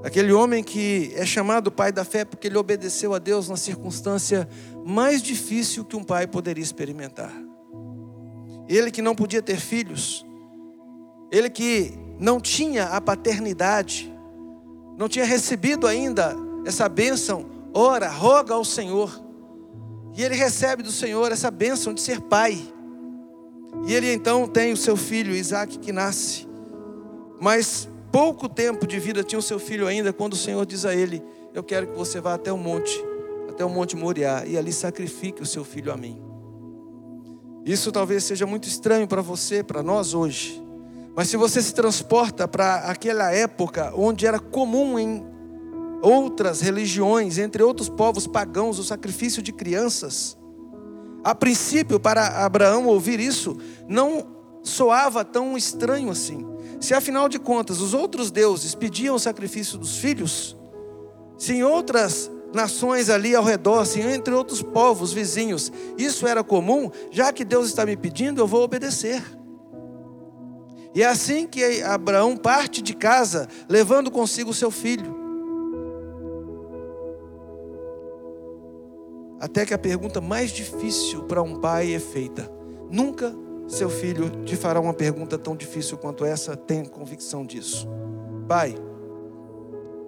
Aquele 0.04 0.32
homem 0.32 0.64
que 0.64 1.12
é 1.16 1.26
chamado 1.26 1.72
pai 1.72 1.92
da 1.92 2.06
fé 2.06 2.24
porque 2.24 2.48
ele 2.48 2.58
obedeceu 2.58 3.14
a 3.14 3.20
Deus 3.20 3.50
na 3.50 3.58
circunstância 3.58 4.48
mais 4.86 5.22
difícil 5.22 5.84
que 5.84 5.96
um 5.96 6.04
pai 6.04 6.28
poderia 6.28 6.64
experimentar. 6.64 7.34
Ele 8.68 8.92
que 8.92 9.02
não 9.02 9.16
podia 9.16 9.42
ter 9.42 9.60
filhos, 9.60 10.26
ele 11.32 11.50
que 11.50 11.98
não 12.20 12.40
tinha 12.40 12.86
a 12.86 13.02
paternidade, 13.02 14.14
não 14.98 15.10
tinha 15.10 15.26
recebido 15.26 15.88
ainda 15.88 16.36
essa 16.66 16.90
bênção, 16.90 17.46
ora, 17.74 18.10
roga 18.10 18.54
ao 18.54 18.66
Senhor. 18.66 19.22
E 20.16 20.24
ele 20.24 20.36
recebe 20.36 20.82
do 20.82 20.92
Senhor 20.92 21.32
essa 21.32 21.52
bênção 21.52 21.94
de 21.94 22.02
ser 22.02 22.22
pai. 22.22 22.60
E 23.86 23.94
ele 23.94 24.12
então 24.12 24.48
tem 24.48 24.74
o 24.74 24.78
seu 24.78 24.96
filho 24.98 25.36
Isaac 25.36 25.78
que 25.78 25.92
nasce. 25.92 26.48
Mas 27.40 27.88
pouco 28.12 28.48
tempo 28.48 28.88
de 28.88 29.00
vida 29.00 29.24
tinha 29.24 29.38
o 29.38 29.44
seu 29.44 29.60
filho 29.60 29.86
ainda 29.88 30.14
quando 30.14 30.34
o 30.34 30.38
Senhor 30.38 30.66
diz 30.66 30.86
a 30.86 30.96
ele: 30.96 31.22
Eu 31.54 31.64
quero 31.64 31.88
que 31.88 31.98
você 31.98 32.20
vá 32.22 32.34
até 32.34 32.52
o 32.52 32.58
monte, 32.58 33.04
até 33.50 33.64
o 33.64 33.70
monte 33.70 33.96
Moriá, 33.96 34.44
e 34.46 34.58
ali 34.58 34.72
sacrifique 34.72 35.42
o 35.42 35.46
seu 35.46 35.64
filho 35.64 35.92
a 35.92 35.98
mim. 35.98 36.22
Isso 37.66 37.92
talvez 37.92 38.24
seja 38.24 38.46
muito 38.46 38.68
estranho 38.68 39.08
para 39.08 39.22
você, 39.22 39.64
para 39.64 39.84
nós 39.84 40.14
hoje. 40.14 40.64
Mas 41.16 41.30
se 41.30 41.38
você 41.38 41.62
se 41.62 41.74
transporta 41.74 42.48
para 42.48 42.76
aquela 42.90 43.32
época 43.32 43.92
onde 43.96 44.26
era 44.26 44.40
comum 44.40 44.98
em 45.00 45.35
outras 46.06 46.62
religiões, 46.62 47.40
entre 47.40 47.64
outros 47.64 47.90
povos 47.90 48.28
pagãos, 48.28 48.78
o 48.78 48.84
sacrifício 48.84 49.42
de 49.42 49.52
crianças. 49.52 50.38
A 51.24 51.34
princípio, 51.34 52.00
para 52.00 52.46
Abraão 52.46 52.86
ouvir 52.86 53.20
isso, 53.20 53.58
não 53.88 54.28
soava 54.62 55.26
tão 55.26 55.58
estranho 55.58 56.12
assim. 56.12 56.46
Se 56.80 56.94
afinal 56.94 57.28
de 57.28 57.40
contas 57.40 57.82
os 57.82 57.96
outros 57.96 58.30
deuses 58.30 58.76
pediam 58.76 59.16
o 59.16 59.20
sacrifício 59.20 59.80
dos 59.80 59.98
filhos, 59.98 60.56
se 61.40 61.54
em 61.54 61.64
outras 61.64 62.30
nações 62.54 63.10
ali 63.10 63.36
ao 63.36 63.44
redor, 63.44 63.86
se 63.86 64.00
entre 64.00 64.34
outros 64.34 64.62
povos 64.62 65.12
vizinhos, 65.12 65.72
isso 65.98 66.28
era 66.28 66.44
comum, 66.44 66.92
já 67.10 67.34
que 67.34 67.44
Deus 67.44 67.68
está 67.68 67.84
me 67.84 67.98
pedindo, 67.98 68.40
eu 68.40 68.48
vou 68.48 68.64
obedecer. 68.64 69.24
E 70.94 71.02
é 71.02 71.08
assim 71.08 71.48
que 71.48 71.82
Abraão 71.82 72.38
parte 72.38 72.82
de 72.82 72.94
casa, 72.94 73.50
levando 73.68 74.12
consigo 74.12 74.54
seu 74.54 74.70
filho. 74.70 75.25
Até 79.46 79.64
que 79.64 79.76
a 79.76 79.78
pergunta 79.78 80.20
mais 80.20 80.50
difícil 80.50 81.22
para 81.22 81.40
um 81.44 81.60
pai 81.60 81.94
é 81.94 82.00
feita. 82.00 82.52
Nunca 82.90 83.32
seu 83.68 83.92
filho 83.92 84.28
te 84.44 84.56
fará 84.56 84.80
uma 84.80 84.92
pergunta 84.92 85.38
tão 85.38 85.56
difícil 85.56 86.00
quanto 86.00 86.26
essa, 86.26 86.58
tenha 86.58 86.84
convicção 86.90 87.46
disso. 87.46 87.88
Pai, 88.48 88.76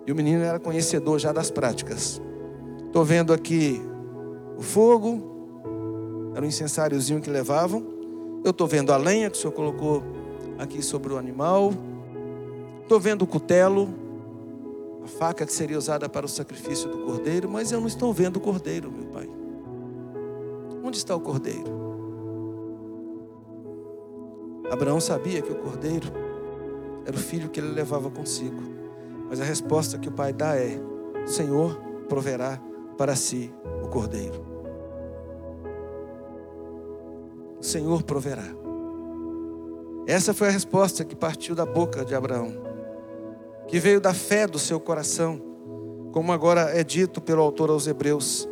e 0.07 0.11
o 0.11 0.15
menino 0.15 0.43
era 0.43 0.59
conhecedor 0.59 1.19
já 1.19 1.31
das 1.31 1.51
práticas. 1.51 2.19
Estou 2.87 3.05
vendo 3.05 3.31
aqui 3.31 3.79
o 4.57 4.63
fogo, 4.63 5.21
era 6.33 6.43
um 6.43 6.47
incensáriozinho 6.47 7.21
que 7.21 7.29
levavam. 7.29 7.85
Eu 8.43 8.49
estou 8.49 8.65
vendo 8.65 8.91
a 8.91 8.97
lenha 8.97 9.29
que 9.29 9.37
o 9.37 9.39
senhor 9.39 9.53
colocou 9.53 10.01
aqui 10.57 10.81
sobre 10.81 11.13
o 11.13 11.17
animal. 11.17 11.75
Estou 12.81 12.99
vendo 12.99 13.21
o 13.21 13.27
cutelo, 13.27 13.87
a 15.07 15.09
faca 15.09 15.45
que 15.45 15.53
seria 15.53 15.77
usada 15.77 16.09
para 16.09 16.25
o 16.25 16.29
sacrifício 16.29 16.89
do 16.89 17.05
cordeiro, 17.05 17.49
mas 17.49 17.71
eu 17.71 17.79
não 17.79 17.87
estou 17.87 18.11
vendo 18.13 18.35
o 18.35 18.41
cordeiro, 18.41 18.91
meu 18.91 19.05
pai. 19.05 19.29
Onde 20.83 20.97
está 20.97 21.15
o 21.15 21.21
cordeiro? 21.21 21.77
Abraão 24.69 24.99
sabia 24.99 25.41
que 25.41 25.51
o 25.51 25.55
cordeiro 25.55 26.11
era 27.05 27.15
o 27.15 27.19
filho 27.19 27.49
que 27.49 27.57
ele 27.57 27.71
levava 27.71 28.11
consigo, 28.11 28.61
mas 29.29 29.39
a 29.39 29.45
resposta 29.45 29.97
que 29.97 30.09
o 30.09 30.11
pai 30.11 30.33
dá 30.33 30.57
é: 30.57 30.77
o 31.23 31.27
Senhor 31.27 31.79
proverá 32.09 32.61
para 32.97 33.15
si 33.15 33.49
o 33.81 33.87
cordeiro. 33.87 34.45
O 37.61 37.63
Senhor 37.63 38.03
proverá. 38.03 38.43
Essa 40.05 40.33
foi 40.33 40.49
a 40.49 40.51
resposta 40.51 41.05
que 41.05 41.15
partiu 41.15 41.55
da 41.55 41.65
boca 41.65 42.03
de 42.03 42.13
Abraão 42.13 42.66
que 43.67 43.79
veio 43.79 43.99
da 43.99 44.13
fé 44.13 44.47
do 44.47 44.57
seu 44.57 44.79
coração, 44.79 45.41
como 46.11 46.31
agora 46.31 46.71
é 46.77 46.83
dito 46.83 47.21
pelo 47.21 47.41
autor 47.41 47.69
aos 47.69 47.85
Hebreus. 47.85 48.47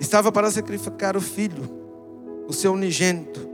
Estava 0.00 0.30
para 0.30 0.50
sacrificar 0.50 1.16
o 1.16 1.20
filho, 1.20 1.68
o 2.48 2.52
seu 2.52 2.72
unigênito, 2.72 3.48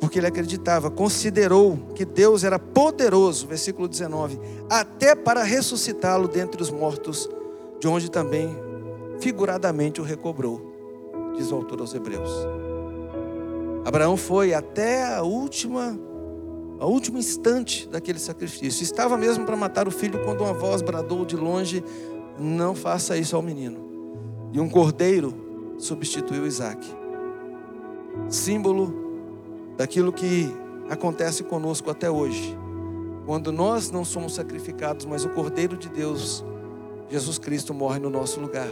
porque 0.00 0.18
ele 0.18 0.26
acreditava, 0.26 0.90
considerou 0.90 1.76
que 1.94 2.04
Deus 2.04 2.44
era 2.44 2.58
poderoso, 2.58 3.46
versículo 3.46 3.88
19, 3.88 4.38
até 4.70 5.14
para 5.14 5.42
ressuscitá-lo 5.42 6.28
dentre 6.28 6.62
os 6.62 6.70
mortos, 6.70 7.28
de 7.78 7.88
onde 7.88 8.10
também 8.10 8.56
figuradamente 9.20 10.00
o 10.00 10.04
recobrou, 10.04 11.32
diz 11.36 11.50
o 11.50 11.56
autor 11.56 11.80
aos 11.80 11.94
Hebreus. 11.94 12.30
Abraão 13.84 14.16
foi 14.16 14.52
até 14.52 15.14
a 15.14 15.22
última 15.22 15.98
ao 16.78 16.90
último 16.90 17.18
instante 17.18 17.88
daquele 17.88 18.18
sacrifício. 18.18 18.82
Estava 18.82 19.16
mesmo 19.16 19.44
para 19.44 19.56
matar 19.56 19.88
o 19.88 19.90
filho 19.90 20.22
quando 20.24 20.42
uma 20.42 20.52
voz 20.52 20.82
bradou 20.82 21.24
de 21.24 21.36
longe: 21.36 21.82
Não 22.38 22.74
faça 22.74 23.16
isso 23.16 23.36
ao 23.36 23.42
menino. 23.42 23.78
E 24.52 24.60
um 24.60 24.68
cordeiro 24.68 25.34
substituiu 25.78 26.46
Isaac. 26.46 26.86
Símbolo 28.28 28.94
daquilo 29.76 30.12
que 30.12 30.50
acontece 30.88 31.42
conosco 31.42 31.90
até 31.90 32.10
hoje. 32.10 32.56
Quando 33.26 33.50
nós 33.50 33.90
não 33.90 34.04
somos 34.04 34.34
sacrificados, 34.34 35.04
mas 35.04 35.24
o 35.24 35.28
Cordeiro 35.30 35.76
de 35.76 35.88
Deus, 35.88 36.44
Jesus 37.10 37.38
Cristo, 37.38 37.74
morre 37.74 37.98
no 37.98 38.08
nosso 38.08 38.40
lugar. 38.40 38.68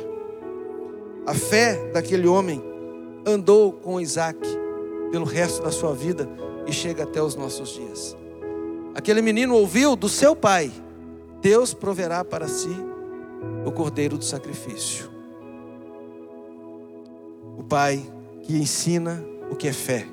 A 1.26 1.34
fé 1.34 1.90
daquele 1.92 2.28
homem 2.28 2.62
andou 3.26 3.72
com 3.72 4.00
Isaac 4.00 4.38
pelo 5.10 5.24
resto 5.24 5.62
da 5.62 5.72
sua 5.72 5.92
vida 5.92 6.28
e 6.66 6.72
chega 6.72 7.04
até 7.04 7.22
os 7.22 7.34
nossos 7.34 7.70
dias. 7.70 8.16
Aquele 8.94 9.22
menino 9.22 9.54
ouviu 9.54 9.96
do 9.96 10.08
seu 10.08 10.36
pai: 10.36 10.72
Deus 11.40 11.74
proverá 11.74 12.24
para 12.24 12.48
si 12.48 12.74
o 13.64 13.72
cordeiro 13.72 14.16
do 14.16 14.24
sacrifício. 14.24 15.14
o 17.56 17.62
pai 17.62 18.02
que 18.42 18.56
ensina 18.56 19.24
o 19.50 19.56
que 19.56 19.68
é 19.68 19.72
fé. 19.72 20.06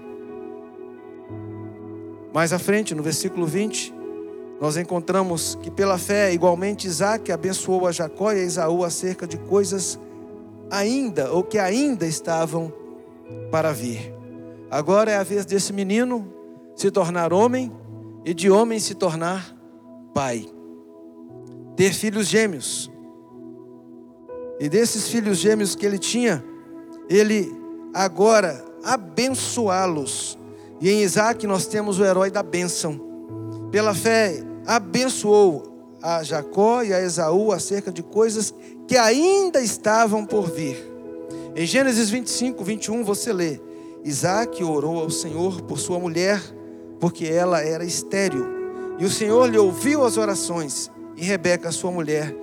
Mais 2.34 2.53
à 2.53 2.60
frente, 2.60 2.96
no 2.96 3.03
versículo 3.03 3.46
20, 3.46 3.93
nós 4.60 4.77
encontramos 4.77 5.58
que 5.62 5.70
pela 5.70 5.98
fé, 5.98 6.31
igualmente, 6.31 6.88
Isaac 6.88 7.31
abençoou 7.31 7.88
a 7.88 7.91
Jacó 7.91 8.31
e 8.31 8.39
a 8.39 8.43
Esaú 8.43 8.86
acerca 8.86 9.27
de 9.27 9.38
coisas 9.38 10.00
ainda, 10.70 11.31
ou 11.31 11.43
que 11.43 11.58
ainda 11.58 12.05
estavam 12.05 12.72
para 13.51 13.74
vir. 13.74 14.13
Agora 14.70 15.12
é 15.12 15.17
a 15.17 15.24
vez 15.24 15.46
desse 15.46 15.74
menino 15.74 16.25
se 16.75 16.89
tornar 16.91 17.33
homem 17.33 17.71
e 18.25 18.33
de 18.33 18.49
homem 18.49 18.79
se 18.79 18.95
tornar 18.95 19.55
pai. 20.13 20.45
Ter 21.75 21.93
filhos 21.93 22.27
gêmeos. 22.27 22.91
E 24.59 24.69
desses 24.69 25.07
filhos 25.07 25.37
gêmeos 25.37 25.75
que 25.75 25.85
ele 25.85 25.97
tinha, 25.97 26.43
ele 27.09 27.51
agora 27.93 28.63
abençoá-los. 28.83 30.37
E 30.79 30.89
em 30.89 31.01
Isaac 31.01 31.45
nós 31.47 31.65
temos 31.65 31.99
o 31.99 32.05
herói 32.05 32.29
da 32.29 32.43
bênção. 32.43 32.99
Pela 33.71 33.93
fé, 33.93 34.43
abençoou 34.65 35.97
a 36.01 36.23
Jacó 36.23 36.83
e 36.83 36.93
a 36.93 37.01
Esaú 37.01 37.51
acerca 37.51 37.91
de 37.91 38.01
coisas 38.01 38.53
que 38.87 38.97
ainda 38.97 39.61
estavam 39.61 40.25
por 40.25 40.49
vir. 40.49 40.91
Em 41.55 41.65
Gênesis 41.65 42.09
25, 42.09 42.63
21, 42.63 43.03
você 43.03 43.31
lê: 43.31 43.59
Isaac 44.03 44.63
orou 44.63 44.99
ao 44.99 45.09
Senhor 45.09 45.61
por 45.61 45.79
sua 45.79 45.99
mulher, 45.99 46.41
porque 47.01 47.25
ela 47.25 47.62
era 47.62 47.84
estéril. 47.84 48.46
E 49.00 49.03
o 49.03 49.10
Senhor 49.10 49.50
lhe 49.50 49.58
ouviu 49.58 50.05
as 50.05 50.15
orações, 50.15 50.91
e 51.17 51.24
Rebeca, 51.25 51.72
sua 51.72 51.91
mulher, 51.91 52.34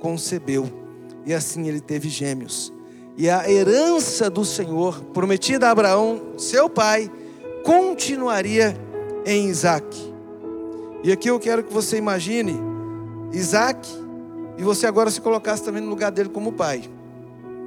concebeu. 0.00 0.66
E 1.26 1.34
assim 1.34 1.68
ele 1.68 1.80
teve 1.80 2.08
gêmeos. 2.08 2.72
E 3.16 3.28
a 3.28 3.48
herança 3.48 4.30
do 4.30 4.44
Senhor, 4.44 5.00
prometida 5.12 5.68
a 5.68 5.70
Abraão, 5.70 6.32
seu 6.38 6.68
pai, 6.68 7.10
continuaria 7.62 8.76
em 9.26 9.48
Isaac. 9.48 10.14
E 11.04 11.12
aqui 11.12 11.28
eu 11.28 11.38
quero 11.38 11.62
que 11.62 11.72
você 11.72 11.98
imagine 11.98 12.58
Isaac 13.32 13.88
e 14.56 14.62
você 14.62 14.86
agora 14.86 15.10
se 15.10 15.20
colocasse 15.20 15.62
também 15.62 15.82
no 15.82 15.88
lugar 15.88 16.10
dele 16.10 16.28
como 16.28 16.52
pai. 16.52 16.88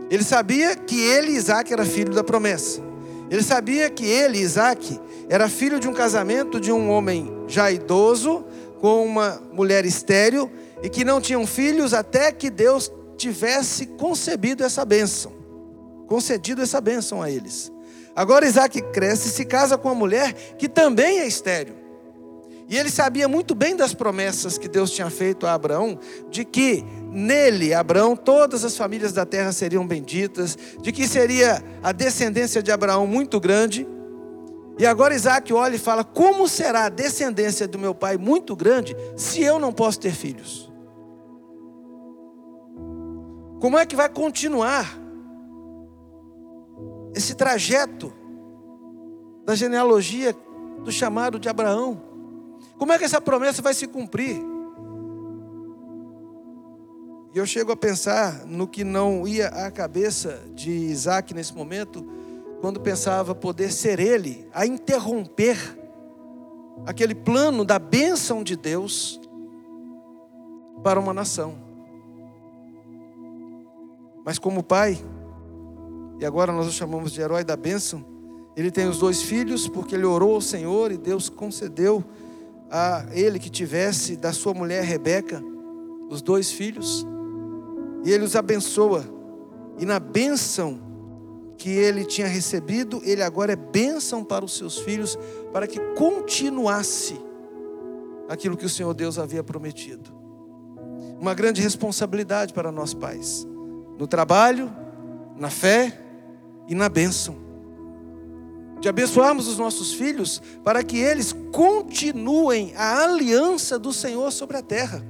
Ele 0.09 0.23
sabia 0.23 0.75
que 0.75 0.99
ele, 0.99 1.31
Isaac, 1.31 1.71
era 1.71 1.85
filho 1.85 2.13
da 2.13 2.23
promessa. 2.23 2.88
Ele 3.29 3.43
sabia 3.43 3.89
que 3.89 4.05
ele, 4.05 4.39
Isaac, 4.39 4.99
era 5.29 5.47
filho 5.47 5.79
de 5.79 5.87
um 5.87 5.93
casamento 5.93 6.59
de 6.59 6.71
um 6.71 6.89
homem 6.89 7.31
já 7.47 7.71
idoso 7.71 8.43
com 8.79 9.05
uma 9.05 9.41
mulher 9.53 9.85
estéril 9.85 10.49
e 10.81 10.89
que 10.89 11.05
não 11.05 11.21
tinham 11.21 11.45
filhos 11.45 11.93
até 11.93 12.31
que 12.31 12.49
Deus 12.49 12.91
tivesse 13.17 13.85
concebido 13.85 14.63
essa 14.63 14.83
bênção, 14.85 15.31
concedido 16.07 16.61
essa 16.61 16.81
bênção 16.81 17.21
a 17.21 17.29
eles. 17.29 17.71
Agora 18.15 18.45
Isaac 18.45 18.81
cresce 18.91 19.27
e 19.27 19.31
se 19.31 19.45
casa 19.45 19.77
com 19.77 19.89
uma 19.89 19.95
mulher 19.95 20.33
que 20.57 20.67
também 20.67 21.19
é 21.19 21.27
estéril. 21.27 21.75
E 22.67 22.77
ele 22.77 22.89
sabia 22.89 23.27
muito 23.27 23.55
bem 23.55 23.75
das 23.75 23.93
promessas 23.93 24.57
que 24.57 24.67
Deus 24.67 24.91
tinha 24.91 25.09
feito 25.09 25.47
a 25.47 25.53
Abraão, 25.53 25.99
de 26.29 26.45
que 26.45 26.85
nele, 27.11 27.73
Abraão, 27.73 28.15
todas 28.15 28.63
as 28.63 28.77
famílias 28.77 29.13
da 29.13 29.25
terra 29.25 29.51
seriam 29.51 29.85
benditas, 29.85 30.57
de 30.81 30.91
que 30.91 31.07
seria 31.07 31.63
a 31.81 31.91
descendência 31.91 32.61
de 32.61 32.71
Abraão 32.71 33.07
muito 33.07 33.39
grande. 33.39 33.87
E 34.77 34.85
agora 34.85 35.13
Isaac 35.13 35.51
olha 35.51 35.75
e 35.75 35.79
fala: 35.79 36.03
Como 36.03 36.47
será 36.47 36.85
a 36.85 36.89
descendência 36.89 37.67
do 37.67 37.79
meu 37.79 37.93
pai 37.93 38.17
muito 38.17 38.55
grande 38.55 38.95
se 39.17 39.41
eu 39.41 39.59
não 39.59 39.73
posso 39.73 39.99
ter 39.99 40.11
filhos? 40.11 40.71
Como 43.59 43.77
é 43.77 43.85
que 43.85 43.95
vai 43.95 44.07
continuar 44.07 44.97
esse 47.13 47.35
trajeto 47.35 48.13
da 49.45 49.53
genealogia 49.55 50.33
do 50.83 50.91
chamado 50.91 51.39
de 51.39 51.49
Abraão? 51.49 52.01
Como 52.77 52.93
é 52.93 52.97
que 52.97 53.03
essa 53.03 53.19
promessa 53.19 53.61
vai 53.61 53.73
se 53.73 53.85
cumprir? 53.85 54.41
E 57.33 57.37
eu 57.37 57.45
chego 57.45 57.71
a 57.71 57.77
pensar 57.77 58.45
no 58.47 58.67
que 58.67 58.83
não 58.83 59.27
ia 59.27 59.49
à 59.49 59.69
cabeça 59.69 60.41
de 60.55 60.71
Isaac 60.71 61.31
nesse 61.33 61.53
momento, 61.53 62.03
quando 62.59 62.79
pensava 62.79 63.35
poder 63.35 63.71
ser 63.71 63.99
ele 63.99 64.47
a 64.51 64.65
interromper 64.65 65.57
aquele 66.87 67.13
plano 67.13 67.63
da 67.63 67.77
bênção 67.77 68.43
de 68.43 68.55
Deus 68.55 69.21
para 70.83 70.99
uma 70.99 71.13
nação. 71.13 71.55
Mas 74.25 74.39
como 74.39 74.63
pai, 74.63 74.97
e 76.19 76.25
agora 76.25 76.51
nós 76.51 76.67
o 76.67 76.71
chamamos 76.71 77.11
de 77.11 77.21
herói 77.21 77.43
da 77.43 77.55
bênção, 77.55 78.03
ele 78.55 78.71
tem 78.71 78.87
os 78.87 78.97
dois 78.97 79.21
filhos 79.21 79.67
porque 79.67 79.93
ele 79.93 80.05
orou 80.05 80.33
ao 80.33 80.41
Senhor 80.41 80.91
e 80.91 80.97
Deus 80.97 81.29
concedeu 81.29 82.03
a 82.71 83.05
ele 83.11 83.37
que 83.37 83.51
tivesse 83.51 84.15
da 84.15 84.33
sua 84.33 84.53
mulher 84.53 84.83
Rebeca 84.83 85.43
os 86.09 86.23
dois 86.23 86.51
filhos 86.51 87.05
e 88.03 88.11
ele 88.11 88.23
os 88.23 88.35
abençoa. 88.35 89.05
E 89.77 89.85
na 89.85 89.99
bênção 89.99 90.79
que 91.57 91.69
ele 91.69 92.05
tinha 92.05 92.27
recebido, 92.27 93.01
ele 93.03 93.21
agora 93.21 93.53
é 93.53 93.55
bênção 93.55 94.23
para 94.23 94.45
os 94.45 94.57
seus 94.57 94.77
filhos, 94.79 95.17
para 95.51 95.67
que 95.67 95.79
continuasse 95.95 97.19
aquilo 98.29 98.55
que 98.55 98.65
o 98.65 98.69
Senhor 98.69 98.93
Deus 98.93 99.19
havia 99.19 99.43
prometido. 99.43 100.09
Uma 101.19 101.33
grande 101.33 101.61
responsabilidade 101.61 102.53
para 102.53 102.71
nós 102.71 102.93
pais, 102.93 103.45
no 103.97 104.07
trabalho, 104.07 104.71
na 105.35 105.49
fé 105.49 106.01
e 106.67 106.75
na 106.75 106.87
bênção. 106.87 107.35
De 108.79 108.87
abençoarmos 108.87 109.47
os 109.47 109.57
nossos 109.57 109.93
filhos 109.93 110.41
para 110.63 110.81
que 110.81 110.97
eles 110.97 111.33
continuem 111.51 112.73
a 112.77 113.03
aliança 113.03 113.77
do 113.77 113.91
Senhor 113.91 114.31
sobre 114.31 114.55
a 114.55 114.61
terra. 114.61 115.03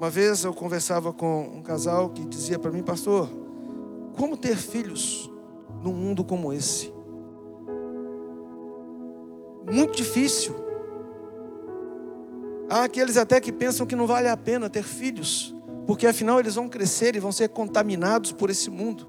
Uma 0.00 0.08
vez 0.08 0.44
eu 0.44 0.54
conversava 0.54 1.12
com 1.12 1.42
um 1.56 1.60
casal 1.60 2.08
que 2.08 2.24
dizia 2.24 2.58
para 2.58 2.70
mim, 2.70 2.82
pastor, 2.82 3.28
como 4.16 4.34
ter 4.34 4.56
filhos 4.56 5.30
num 5.82 5.92
mundo 5.92 6.24
como 6.24 6.54
esse? 6.54 6.90
Muito 9.70 9.94
difícil. 9.94 10.54
Há 12.70 12.84
aqueles 12.84 13.18
até 13.18 13.38
que 13.42 13.52
pensam 13.52 13.86
que 13.86 13.94
não 13.94 14.06
vale 14.06 14.28
a 14.28 14.38
pena 14.38 14.70
ter 14.70 14.84
filhos, 14.84 15.54
porque 15.86 16.06
afinal 16.06 16.40
eles 16.40 16.54
vão 16.54 16.66
crescer 16.66 17.14
e 17.14 17.20
vão 17.20 17.30
ser 17.30 17.50
contaminados 17.50 18.32
por 18.32 18.48
esse 18.48 18.70
mundo. 18.70 19.06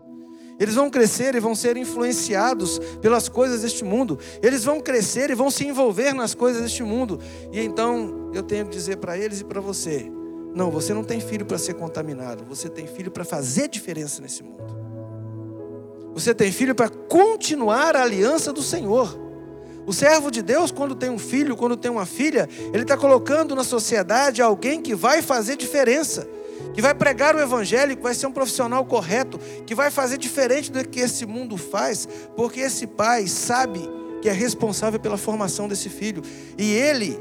Eles 0.60 0.76
vão 0.76 0.90
crescer 0.90 1.36
e 1.36 1.40
vão 1.40 1.56
ser 1.56 1.78
influenciados 1.78 2.80
pelas 3.02 3.30
coisas 3.30 3.62
deste 3.62 3.86
mundo. 3.86 4.20
Eles 4.44 4.66
vão 4.66 4.82
crescer 4.82 5.30
e 5.30 5.36
vão 5.36 5.50
se 5.50 5.66
envolver 5.66 6.14
nas 6.14 6.36
coisas 6.36 6.62
deste 6.62 6.84
mundo. 6.84 7.18
E 7.50 7.62
então 7.62 8.30
eu 8.34 8.44
tenho 8.44 8.66
que 8.66 8.72
dizer 8.72 8.98
para 8.98 9.18
eles 9.18 9.40
e 9.40 9.46
para 9.46 9.62
você: 9.62 10.12
não, 10.54 10.70
você 10.70 10.94
não 10.94 11.04
tem 11.04 11.20
filho 11.20 11.46
para 11.46 11.58
ser 11.58 11.76
contaminado, 11.76 12.44
você 12.44 12.70
tem 12.70 12.86
filho 12.86 13.10
para 13.10 13.24
fazer 13.24 13.68
diferença 13.70 14.22
nesse 14.22 14.44
mundo. 14.44 14.82
Você 16.14 16.34
tem 16.34 16.52
filho 16.52 16.76
para 16.76 16.90
continuar 16.90 17.96
a 17.96 18.04
aliança 18.04 18.52
do 18.52 18.62
Senhor. 18.62 19.18
O 19.86 19.94
servo 19.94 20.30
de 20.30 20.42
Deus, 20.42 20.70
quando 20.70 20.94
tem 20.94 21.10
um 21.10 21.18
filho, 21.18 21.56
quando 21.56 21.78
tem 21.78 21.90
uma 21.90 22.06
filha, 22.06 22.48
ele 22.74 22.84
está 22.84 22.98
colocando 22.98 23.56
na 23.56 23.64
sociedade 23.64 24.42
alguém 24.42 24.82
que 24.82 24.94
vai 24.94 25.22
fazer 25.22 25.56
diferença, 25.56 26.28
que 26.74 26.82
vai 26.82 26.94
pregar 26.94 27.36
o 27.36 27.40
Evangelho, 27.40 27.96
que 27.96 28.04
vai 28.04 28.14
ser 28.14 28.28
um 28.28 28.32
profissional 28.32 28.86
correto, 28.86 29.40
que 29.66 29.74
vai 29.74 29.90
fazer 29.90 30.18
diferente 30.18 30.72
do 30.72 30.88
que 30.88 31.00
esse 31.00 31.26
mundo 31.26 31.58
faz, 31.58 32.08
porque 32.36 32.60
esse 32.60 32.86
pai 32.86 33.26
sabe 33.28 33.90
que 34.22 34.30
é 34.30 34.34
responsável 34.34 35.00
pela 35.00 35.18
formação 35.18 35.68
desse 35.68 35.90
filho, 35.90 36.22
e 36.58 36.72
ele 36.74 37.18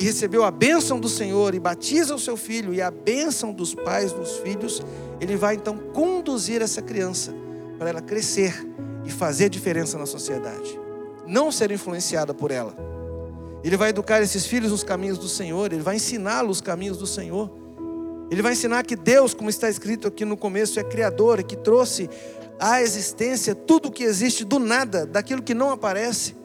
que 0.00 0.06
recebeu 0.06 0.44
a 0.44 0.50
bênção 0.50 0.98
do 0.98 1.10
Senhor 1.10 1.54
e 1.54 1.60
batiza 1.60 2.14
o 2.14 2.18
seu 2.18 2.34
filho 2.34 2.72
e 2.72 2.80
a 2.80 2.90
bênção 2.90 3.52
dos 3.52 3.74
pais 3.74 4.12
dos 4.12 4.38
filhos, 4.38 4.80
ele 5.20 5.36
vai 5.36 5.56
então 5.56 5.76
conduzir 5.76 6.62
essa 6.62 6.80
criança 6.80 7.34
para 7.78 7.90
ela 7.90 8.00
crescer 8.00 8.66
e 9.04 9.10
fazer 9.10 9.50
diferença 9.50 9.98
na 9.98 10.06
sociedade, 10.06 10.80
não 11.26 11.52
ser 11.52 11.70
influenciada 11.70 12.32
por 12.32 12.50
ela. 12.50 12.74
Ele 13.62 13.76
vai 13.76 13.90
educar 13.90 14.22
esses 14.22 14.46
filhos 14.46 14.70
nos 14.70 14.82
caminhos 14.82 15.18
do 15.18 15.28
Senhor, 15.28 15.70
ele 15.70 15.82
vai 15.82 15.96
ensiná-los 15.96 16.56
os 16.56 16.60
caminhos 16.62 16.96
do 16.96 17.06
Senhor. 17.06 17.50
Ele 18.30 18.40
vai 18.40 18.54
ensinar 18.54 18.82
que 18.84 18.96
Deus, 18.96 19.34
como 19.34 19.50
está 19.50 19.68
escrito 19.68 20.08
aqui 20.08 20.24
no 20.24 20.34
começo, 20.34 20.80
é 20.80 20.82
criador 20.82 21.40
e 21.40 21.44
que 21.44 21.56
trouxe 21.56 22.08
à 22.58 22.80
existência 22.80 23.54
tudo 23.54 23.88
o 23.88 23.92
que 23.92 24.04
existe 24.04 24.46
do 24.46 24.58
nada, 24.58 25.04
daquilo 25.04 25.42
que 25.42 25.52
não 25.52 25.70
aparece. 25.70 26.39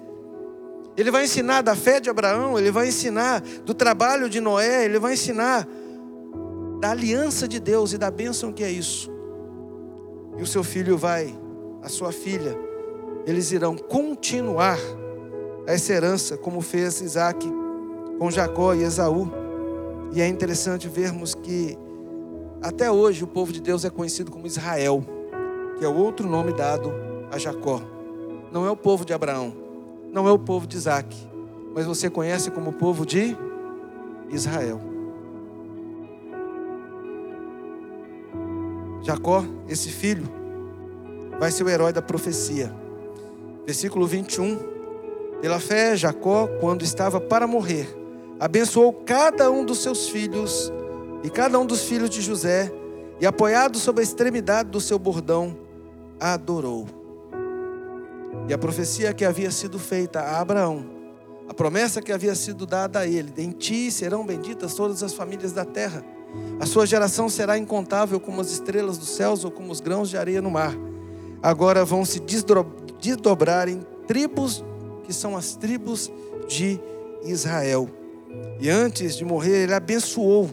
Ele 0.97 1.12
vai 1.12 1.25
ensinar 1.25 1.62
da 1.62 1.75
fé 1.75 1.99
de 1.99 2.10
Abraão, 2.10 2.58
ele 2.58 2.71
vai 2.71 2.88
ensinar 2.88 3.41
do 3.41 3.73
trabalho 3.73 4.29
de 4.29 4.39
Noé, 4.39 4.86
ele 4.86 4.97
vai 4.97 5.13
ensinar 5.13 5.67
da 6.79 6.91
aliança 6.91 7.47
de 7.47 7.60
Deus 7.60 7.93
e 7.93 7.97
da 7.97 8.10
bênção 8.10 8.53
que 8.53 8.63
é 8.63 8.71
isso. 8.71 9.12
E 10.38 10.41
o 10.41 10.47
seu 10.47 10.63
filho 10.63 10.97
vai, 10.97 11.38
a 11.81 11.89
sua 11.89 12.12
filha, 12.12 12.58
eles 13.25 13.51
irão 13.51 13.75
continuar 13.75 14.77
essa 15.65 15.93
herança, 15.93 16.38
como 16.38 16.62
fez 16.62 17.01
Isaac 17.01 17.45
com 18.19 18.31
Jacó 18.31 18.73
e 18.73 18.84
Esaú. 18.84 19.29
E 20.13 20.21
é 20.21 20.27
interessante 20.27 20.88
vermos 20.88 21.34
que 21.34 21.77
até 22.62 22.89
hoje 22.89 23.23
o 23.23 23.27
povo 23.27 23.51
de 23.51 23.62
Deus 23.62 23.84
é 23.84 23.89
conhecido 23.89 24.31
como 24.31 24.47
Israel. 24.47 25.03
que 25.77 25.84
é 25.84 25.88
o 25.88 25.95
outro 25.95 26.27
nome 26.27 26.53
dado 26.53 26.93
a 27.29 27.38
Jacó. 27.38 27.81
Não 28.51 28.65
é 28.65 28.71
o 28.71 28.77
povo 28.77 29.03
de 29.03 29.13
Abraão, 29.13 29.53
não 30.15 30.30
é 30.30 30.32
o 30.32 30.39
povo 30.39 30.65
de 30.65 30.78
Isaac, 30.78 31.13
mas 31.75 31.86
você 31.86 32.10
conhece 32.10 32.49
como 32.49 32.69
o 32.69 32.73
povo 32.73 33.06
de 33.06 33.36
Israel. 34.30 34.80
Jacó, 39.04 39.43
esse 39.67 39.89
filho, 39.89 40.25
vai 41.38 41.51
ser 41.51 41.65
o 41.65 41.69
herói 41.69 41.91
da 41.91 42.01
profecia. 42.01 42.73
Versículo 43.65 44.08
21. 44.08 44.58
Pela 45.41 45.60
fé, 45.60 45.97
Jacó, 45.97 46.47
quando 46.62 46.84
estava 46.84 47.19
para 47.19 47.45
morrer, 47.45 47.93
abençoou 48.39 48.93
cada 48.93 49.51
um 49.51 49.65
dos 49.65 49.80
seus 49.80 50.08
filhos 50.08 50.71
e 51.23 51.30
cada 51.30 51.60
um 51.60 51.65
dos 51.65 51.84
filhos 51.84 52.10
de 52.10 52.21
José, 52.21 52.71
e 53.19 53.25
apoiado 53.25 53.78
sobre 53.78 53.99
a 53.99 54.04
extremidade 54.04 54.69
do 54.69 54.80
seu 54.80 54.97
bordão, 54.97 55.58
adorou. 56.19 57.05
E 58.48 58.54
a 58.54 58.58
profecia 58.58 59.13
que 59.13 59.26
havia 59.26 59.50
sido 59.52 59.80
feita 59.80 60.19
a 60.19 60.39
Abraão, 60.39 60.86
a 61.48 61.54
promessa 61.54 62.02
que 62.02 62.12
havia 62.12 62.36
sido 62.36 62.65
dada 62.65 63.00
a 63.00 63.08
ele: 63.08 63.32
em 63.38 63.52
ti 63.52 63.91
serão 63.91 64.26
benditas 64.26 64.74
todas 64.74 65.04
as 65.04 65.13
famílias 65.13 65.52
da 65.52 65.65
terra. 65.65 66.04
A 66.60 66.65
sua 66.65 66.86
geração 66.86 67.30
será 67.30 67.58
incontável 67.58 68.19
como 68.19 68.41
as 68.41 68.52
estrelas 68.52 68.98
dos 68.98 69.10
céus 69.10 69.43
ou 69.43 69.52
como 69.52 69.71
os 69.71 69.80
grãos 69.80 70.10
de 70.10 70.17
areia 70.17 70.41
no 70.41 70.52
mar. 70.52 70.76
Agora 71.41 71.86
vão 71.86 72.04
se 72.04 72.19
desdobrar 73.00 73.67
em 73.67 73.82
tribos 74.08 74.63
que 75.04 75.13
são 75.13 75.38
as 75.38 75.56
tribos 75.56 76.12
de 76.48 76.80
Israel. 77.24 77.89
E 78.60 78.69
antes 78.69 79.15
de 79.15 79.24
morrer, 79.24 79.63
ele 79.63 79.74
abençoou 79.74 80.50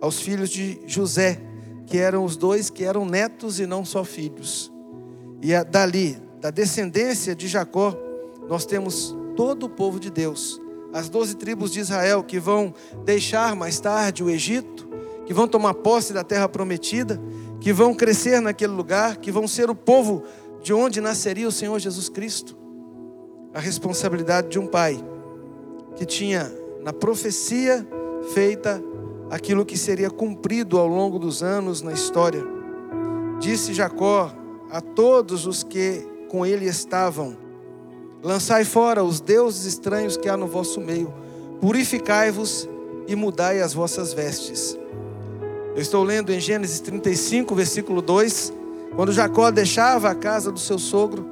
aos 0.00 0.20
filhos 0.20 0.50
de 0.50 0.80
José, 0.86 1.40
que 1.86 1.98
eram 1.98 2.24
os 2.24 2.36
dois 2.36 2.70
que 2.70 2.84
eram 2.84 3.06
netos 3.06 3.58
e 3.58 3.66
não 3.66 3.84
só 3.84 4.04
filhos. 4.04 4.70
E 5.40 5.52
dali, 5.64 6.18
da 6.44 6.50
descendência 6.50 7.34
de 7.34 7.48
Jacó, 7.48 7.96
nós 8.46 8.66
temos 8.66 9.16
todo 9.34 9.64
o 9.64 9.68
povo 9.70 9.98
de 9.98 10.10
Deus, 10.10 10.60
as 10.92 11.08
doze 11.08 11.36
tribos 11.36 11.72
de 11.72 11.80
Israel 11.80 12.22
que 12.22 12.38
vão 12.38 12.74
deixar 13.02 13.56
mais 13.56 13.80
tarde 13.80 14.22
o 14.22 14.28
Egito, 14.28 14.86
que 15.24 15.32
vão 15.32 15.48
tomar 15.48 15.72
posse 15.72 16.12
da 16.12 16.22
terra 16.22 16.46
prometida, 16.46 17.18
que 17.62 17.72
vão 17.72 17.94
crescer 17.94 18.42
naquele 18.42 18.74
lugar, 18.74 19.16
que 19.16 19.32
vão 19.32 19.48
ser 19.48 19.70
o 19.70 19.74
povo 19.74 20.22
de 20.62 20.74
onde 20.74 21.00
nasceria 21.00 21.48
o 21.48 21.50
Senhor 21.50 21.78
Jesus 21.78 22.10
Cristo. 22.10 22.54
A 23.54 23.58
responsabilidade 23.58 24.48
de 24.50 24.58
um 24.58 24.66
pai 24.66 25.02
que 25.96 26.04
tinha 26.04 26.52
na 26.82 26.92
profecia 26.92 27.88
feita 28.34 28.84
aquilo 29.30 29.64
que 29.64 29.78
seria 29.78 30.10
cumprido 30.10 30.78
ao 30.78 30.88
longo 30.88 31.18
dos 31.18 31.42
anos 31.42 31.80
na 31.80 31.94
história. 31.94 32.44
Disse 33.40 33.72
Jacó 33.72 34.30
a 34.70 34.82
todos 34.82 35.46
os 35.46 35.62
que 35.62 36.12
com 36.34 36.44
ele 36.44 36.66
estavam: 36.66 37.36
Lançai 38.20 38.64
fora 38.64 39.04
os 39.04 39.20
deuses 39.20 39.66
estranhos 39.66 40.16
que 40.16 40.28
há 40.28 40.36
no 40.36 40.48
vosso 40.48 40.80
meio, 40.80 41.14
purificai-vos 41.60 42.68
e 43.06 43.14
mudai 43.14 43.60
as 43.60 43.72
vossas 43.72 44.12
vestes. 44.12 44.76
Eu 45.76 45.80
estou 45.80 46.02
lendo 46.02 46.32
em 46.32 46.40
Gênesis 46.40 46.80
35, 46.80 47.54
versículo 47.54 48.02
2, 48.02 48.52
quando 48.96 49.12
Jacó 49.12 49.48
deixava 49.52 50.10
a 50.10 50.14
casa 50.14 50.50
do 50.50 50.58
seu 50.58 50.76
sogro 50.76 51.24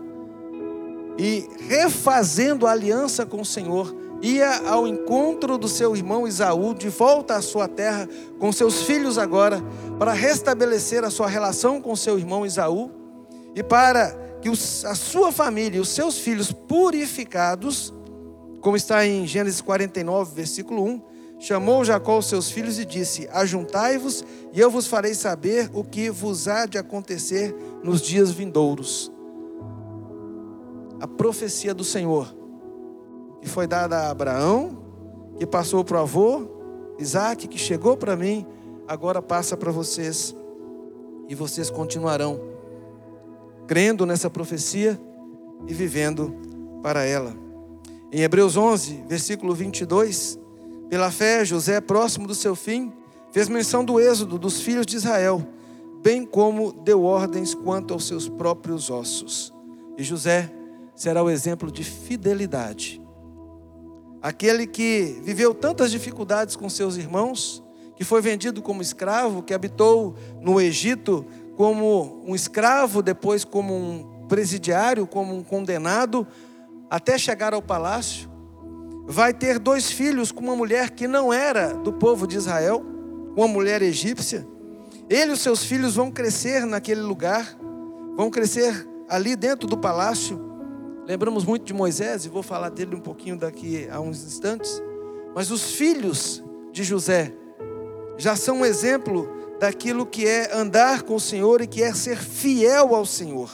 e 1.18 1.48
refazendo 1.68 2.64
a 2.64 2.70
aliança 2.70 3.26
com 3.26 3.40
o 3.40 3.44
Senhor, 3.44 3.92
ia 4.20 4.68
ao 4.68 4.86
encontro 4.86 5.58
do 5.58 5.66
seu 5.66 5.96
irmão 5.96 6.28
Isaú, 6.28 6.74
de 6.74 6.88
volta 6.88 7.34
à 7.34 7.42
sua 7.42 7.66
terra, 7.66 8.08
com 8.38 8.52
seus 8.52 8.84
filhos 8.84 9.18
agora, 9.18 9.60
para 9.98 10.12
restabelecer 10.12 11.02
a 11.02 11.10
sua 11.10 11.26
relação 11.26 11.80
com 11.80 11.96
seu 11.96 12.20
irmão 12.20 12.46
Isaú 12.46 12.88
e 13.52 13.64
para 13.64 14.22
que 14.42 14.48
a 14.48 14.94
sua 14.94 15.32
família 15.32 15.78
e 15.78 15.80
os 15.80 15.88
seus 15.88 16.18
filhos 16.18 16.52
purificados, 16.52 17.94
como 18.60 18.76
está 18.76 19.06
em 19.06 19.26
Gênesis 19.26 19.62
49, 19.62 20.34
versículo 20.34 20.84
1, 20.84 21.02
chamou 21.38 21.84
Jacó 21.84 22.18
os 22.18 22.26
seus 22.26 22.50
filhos 22.50 22.78
e 22.78 22.84
disse: 22.84 23.26
Ajuntai-vos, 23.32 24.22
e 24.52 24.60
eu 24.60 24.70
vos 24.70 24.86
farei 24.86 25.14
saber 25.14 25.70
o 25.72 25.82
que 25.82 26.10
vos 26.10 26.46
há 26.46 26.66
de 26.66 26.76
acontecer 26.76 27.54
nos 27.82 28.02
dias 28.02 28.30
vindouros. 28.30 29.10
A 31.00 31.08
profecia 31.08 31.72
do 31.72 31.84
Senhor 31.84 32.42
que 33.42 33.48
foi 33.48 33.66
dada 33.66 33.98
a 33.98 34.10
Abraão, 34.10 34.78
que 35.36 35.44
passou 35.44 35.84
para 35.84 35.98
o 35.98 36.00
avô, 36.00 36.46
Isaac, 36.96 37.48
que 37.48 37.58
chegou 37.58 37.96
para 37.96 38.14
mim, 38.14 38.46
agora 38.86 39.20
passa 39.20 39.56
para 39.56 39.72
vocês. 39.72 40.32
E 41.28 41.34
vocês 41.34 41.68
continuarão 41.68 42.40
crendo 43.72 44.04
nessa 44.04 44.28
profecia 44.28 45.00
e 45.66 45.72
vivendo 45.72 46.36
para 46.82 47.06
ela. 47.06 47.34
Em 48.12 48.20
Hebreus 48.20 48.54
11, 48.54 49.04
versículo 49.08 49.54
22, 49.54 50.38
pela 50.90 51.10
fé, 51.10 51.42
José, 51.42 51.80
próximo 51.80 52.26
do 52.26 52.34
seu 52.34 52.54
fim, 52.54 52.92
fez 53.30 53.48
menção 53.48 53.82
do 53.82 53.98
êxodo 53.98 54.38
dos 54.38 54.60
filhos 54.60 54.84
de 54.84 54.96
Israel, 54.96 55.42
bem 56.02 56.26
como 56.26 56.70
deu 56.70 57.02
ordens 57.02 57.54
quanto 57.54 57.94
aos 57.94 58.06
seus 58.06 58.28
próprios 58.28 58.90
ossos. 58.90 59.54
E 59.96 60.04
José 60.04 60.52
será 60.94 61.22
o 61.22 61.30
exemplo 61.30 61.72
de 61.72 61.82
fidelidade 61.82 63.00
aquele 64.20 64.66
que 64.68 65.18
viveu 65.24 65.52
tantas 65.52 65.90
dificuldades 65.90 66.54
com 66.54 66.68
seus 66.68 66.96
irmãos, 66.96 67.62
que 67.96 68.04
foi 68.04 68.20
vendido 68.20 68.62
como 68.62 68.80
escravo, 68.80 69.42
que 69.42 69.52
habitou 69.52 70.14
no 70.40 70.60
Egito 70.60 71.26
como 71.56 72.22
um 72.26 72.34
escravo, 72.34 73.02
depois 73.02 73.44
como 73.44 73.74
um 73.74 74.26
presidiário, 74.28 75.06
como 75.06 75.34
um 75.34 75.42
condenado, 75.42 76.26
até 76.90 77.18
chegar 77.18 77.54
ao 77.54 77.62
palácio. 77.62 78.30
Vai 79.06 79.34
ter 79.34 79.58
dois 79.58 79.90
filhos 79.90 80.30
com 80.32 80.40
uma 80.42 80.56
mulher 80.56 80.90
que 80.90 81.06
não 81.08 81.32
era 81.32 81.74
do 81.74 81.92
povo 81.92 82.26
de 82.26 82.36
Israel, 82.36 82.82
uma 83.36 83.48
mulher 83.48 83.82
egípcia. 83.82 84.46
Ele 85.08 85.30
e 85.30 85.34
os 85.34 85.40
seus 85.40 85.64
filhos 85.64 85.96
vão 85.96 86.10
crescer 86.10 86.64
naquele 86.64 87.00
lugar, 87.00 87.56
vão 88.16 88.30
crescer 88.30 88.88
ali 89.08 89.36
dentro 89.36 89.66
do 89.66 89.76
palácio 89.76 90.52
Lembramos 91.06 91.44
muito 91.44 91.64
de 91.64 91.74
Moisés, 91.74 92.24
e 92.24 92.28
vou 92.28 92.44
falar 92.44 92.68
dele 92.68 92.94
um 92.94 93.00
pouquinho 93.00 93.36
daqui 93.36 93.88
a 93.90 94.00
uns 94.00 94.24
instantes. 94.24 94.80
Mas 95.34 95.50
os 95.50 95.72
filhos 95.72 96.42
de 96.70 96.84
José 96.84 97.34
já 98.16 98.36
são 98.36 98.58
um 98.58 98.64
exemplo 98.64 99.28
daquilo 99.62 100.04
que 100.04 100.26
é 100.26 100.52
andar 100.52 101.02
com 101.02 101.14
o 101.14 101.20
Senhor 101.20 101.62
e 101.62 101.68
que 101.68 101.84
é 101.84 101.94
ser 101.94 102.16
fiel 102.16 102.96
ao 102.96 103.06
Senhor. 103.06 103.48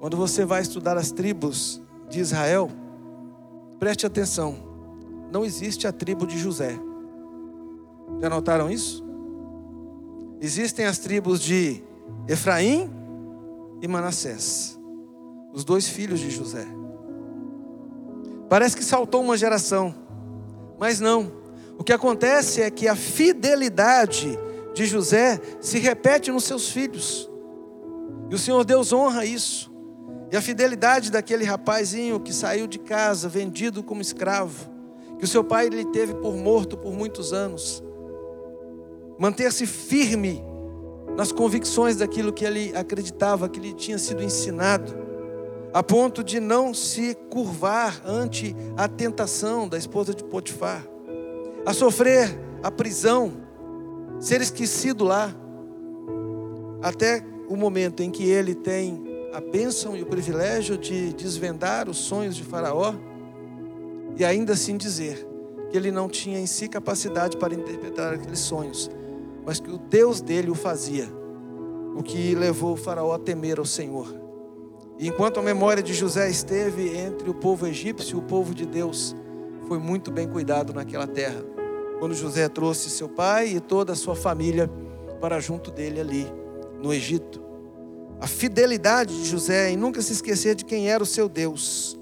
Quando 0.00 0.16
você 0.16 0.44
vai 0.44 0.62
estudar 0.62 0.96
as 0.96 1.12
tribos 1.12 1.80
de 2.08 2.18
Israel, 2.18 2.68
preste 3.78 4.04
atenção, 4.04 4.56
não 5.30 5.44
existe 5.44 5.86
a 5.86 5.92
tribo 5.92 6.26
de 6.26 6.36
José. 6.36 6.76
Já 8.20 8.28
notaram 8.28 8.68
isso? 8.68 9.04
Existem 10.40 10.86
as 10.86 10.98
tribos 10.98 11.40
de 11.40 11.80
Efraim 12.26 12.90
e 13.80 13.86
Manassés 13.86 14.76
os 15.52 15.64
dois 15.64 15.88
filhos 15.88 16.18
de 16.18 16.30
José. 16.30 16.66
Parece 18.48 18.76
que 18.76 18.84
saltou 18.84 19.20
uma 19.22 19.36
geração, 19.36 19.94
mas 20.80 20.98
não. 20.98 21.39
O 21.80 21.82
que 21.82 21.94
acontece 21.94 22.60
é 22.60 22.70
que 22.70 22.86
a 22.86 22.94
fidelidade 22.94 24.38
de 24.74 24.84
José 24.84 25.40
se 25.62 25.78
repete 25.78 26.30
nos 26.30 26.44
seus 26.44 26.68
filhos. 26.68 27.26
E 28.28 28.34
o 28.34 28.38
Senhor 28.38 28.66
Deus 28.66 28.92
honra 28.92 29.24
isso. 29.24 29.72
E 30.30 30.36
a 30.36 30.42
fidelidade 30.42 31.10
daquele 31.10 31.42
rapazinho 31.42 32.20
que 32.20 32.34
saiu 32.34 32.66
de 32.66 32.78
casa, 32.78 33.30
vendido 33.30 33.82
como 33.82 34.02
escravo, 34.02 34.70
que 35.18 35.24
o 35.24 35.26
seu 35.26 35.42
pai 35.42 35.70
lhe 35.70 35.86
teve 35.86 36.12
por 36.16 36.36
morto 36.36 36.76
por 36.76 36.92
muitos 36.92 37.32
anos. 37.32 37.82
Manter-se 39.18 39.66
firme 39.66 40.44
nas 41.16 41.32
convicções 41.32 41.96
daquilo 41.96 42.30
que 42.30 42.44
ele 42.44 42.76
acreditava, 42.76 43.48
que 43.48 43.58
lhe 43.58 43.72
tinha 43.72 43.96
sido 43.96 44.22
ensinado 44.22 44.94
a 45.72 45.82
ponto 45.82 46.22
de 46.22 46.40
não 46.40 46.74
se 46.74 47.14
curvar 47.30 48.02
ante 48.04 48.54
a 48.76 48.86
tentação 48.86 49.66
da 49.66 49.78
esposa 49.78 50.12
de 50.12 50.24
Potifar, 50.24 50.84
a 51.64 51.72
sofrer 51.72 52.38
a 52.62 52.70
prisão, 52.70 53.32
ser 54.18 54.40
esquecido 54.40 55.04
lá, 55.04 55.34
até 56.82 57.24
o 57.48 57.56
momento 57.56 58.02
em 58.02 58.10
que 58.10 58.24
ele 58.24 58.54
tem 58.54 59.02
a 59.32 59.40
bênção 59.40 59.96
e 59.96 60.02
o 60.02 60.06
privilégio 60.06 60.76
de 60.76 61.12
desvendar 61.12 61.88
os 61.88 61.98
sonhos 61.98 62.34
de 62.34 62.42
Faraó 62.42 62.94
e 64.16 64.24
ainda 64.24 64.52
assim 64.52 64.76
dizer 64.76 65.26
que 65.70 65.76
ele 65.76 65.90
não 65.90 66.08
tinha 66.08 66.38
em 66.38 66.46
si 66.46 66.68
capacidade 66.68 67.36
para 67.36 67.54
interpretar 67.54 68.14
aqueles 68.14 68.40
sonhos, 68.40 68.90
mas 69.44 69.60
que 69.60 69.70
o 69.70 69.78
Deus 69.78 70.20
dele 70.20 70.50
o 70.50 70.54
fazia, 70.54 71.08
o 71.96 72.02
que 72.02 72.34
levou 72.34 72.72
o 72.72 72.76
Faraó 72.76 73.12
a 73.12 73.18
temer 73.18 73.58
ao 73.58 73.64
Senhor. 73.64 74.12
Enquanto 74.98 75.40
a 75.40 75.42
memória 75.42 75.82
de 75.82 75.94
José 75.94 76.28
esteve 76.28 76.96
entre 76.96 77.30
o 77.30 77.34
povo 77.34 77.66
egípcio 77.66 78.16
e 78.16 78.18
o 78.18 78.22
povo 78.22 78.54
de 78.54 78.66
Deus, 78.66 79.14
foi 79.70 79.78
muito 79.78 80.10
bem 80.10 80.26
cuidado 80.26 80.74
naquela 80.74 81.06
terra. 81.06 81.44
Quando 82.00 82.12
José 82.12 82.48
trouxe 82.48 82.90
seu 82.90 83.08
pai 83.08 83.50
e 83.50 83.60
toda 83.60 83.92
a 83.92 83.94
sua 83.94 84.16
família 84.16 84.68
para 85.20 85.38
junto 85.38 85.70
dele 85.70 86.00
ali 86.00 86.26
no 86.82 86.92
Egito. 86.92 87.40
a 88.20 88.26
fidelidade 88.26 89.16
de 89.16 89.28
José 89.28 89.70
em 89.70 89.76
nunca 89.76 90.02
se 90.02 90.12
esquecer 90.12 90.56
de 90.56 90.64
quem 90.64 90.90
era 90.90 91.00
o 91.00 91.06
seu 91.06 91.28
Deus. 91.28 91.96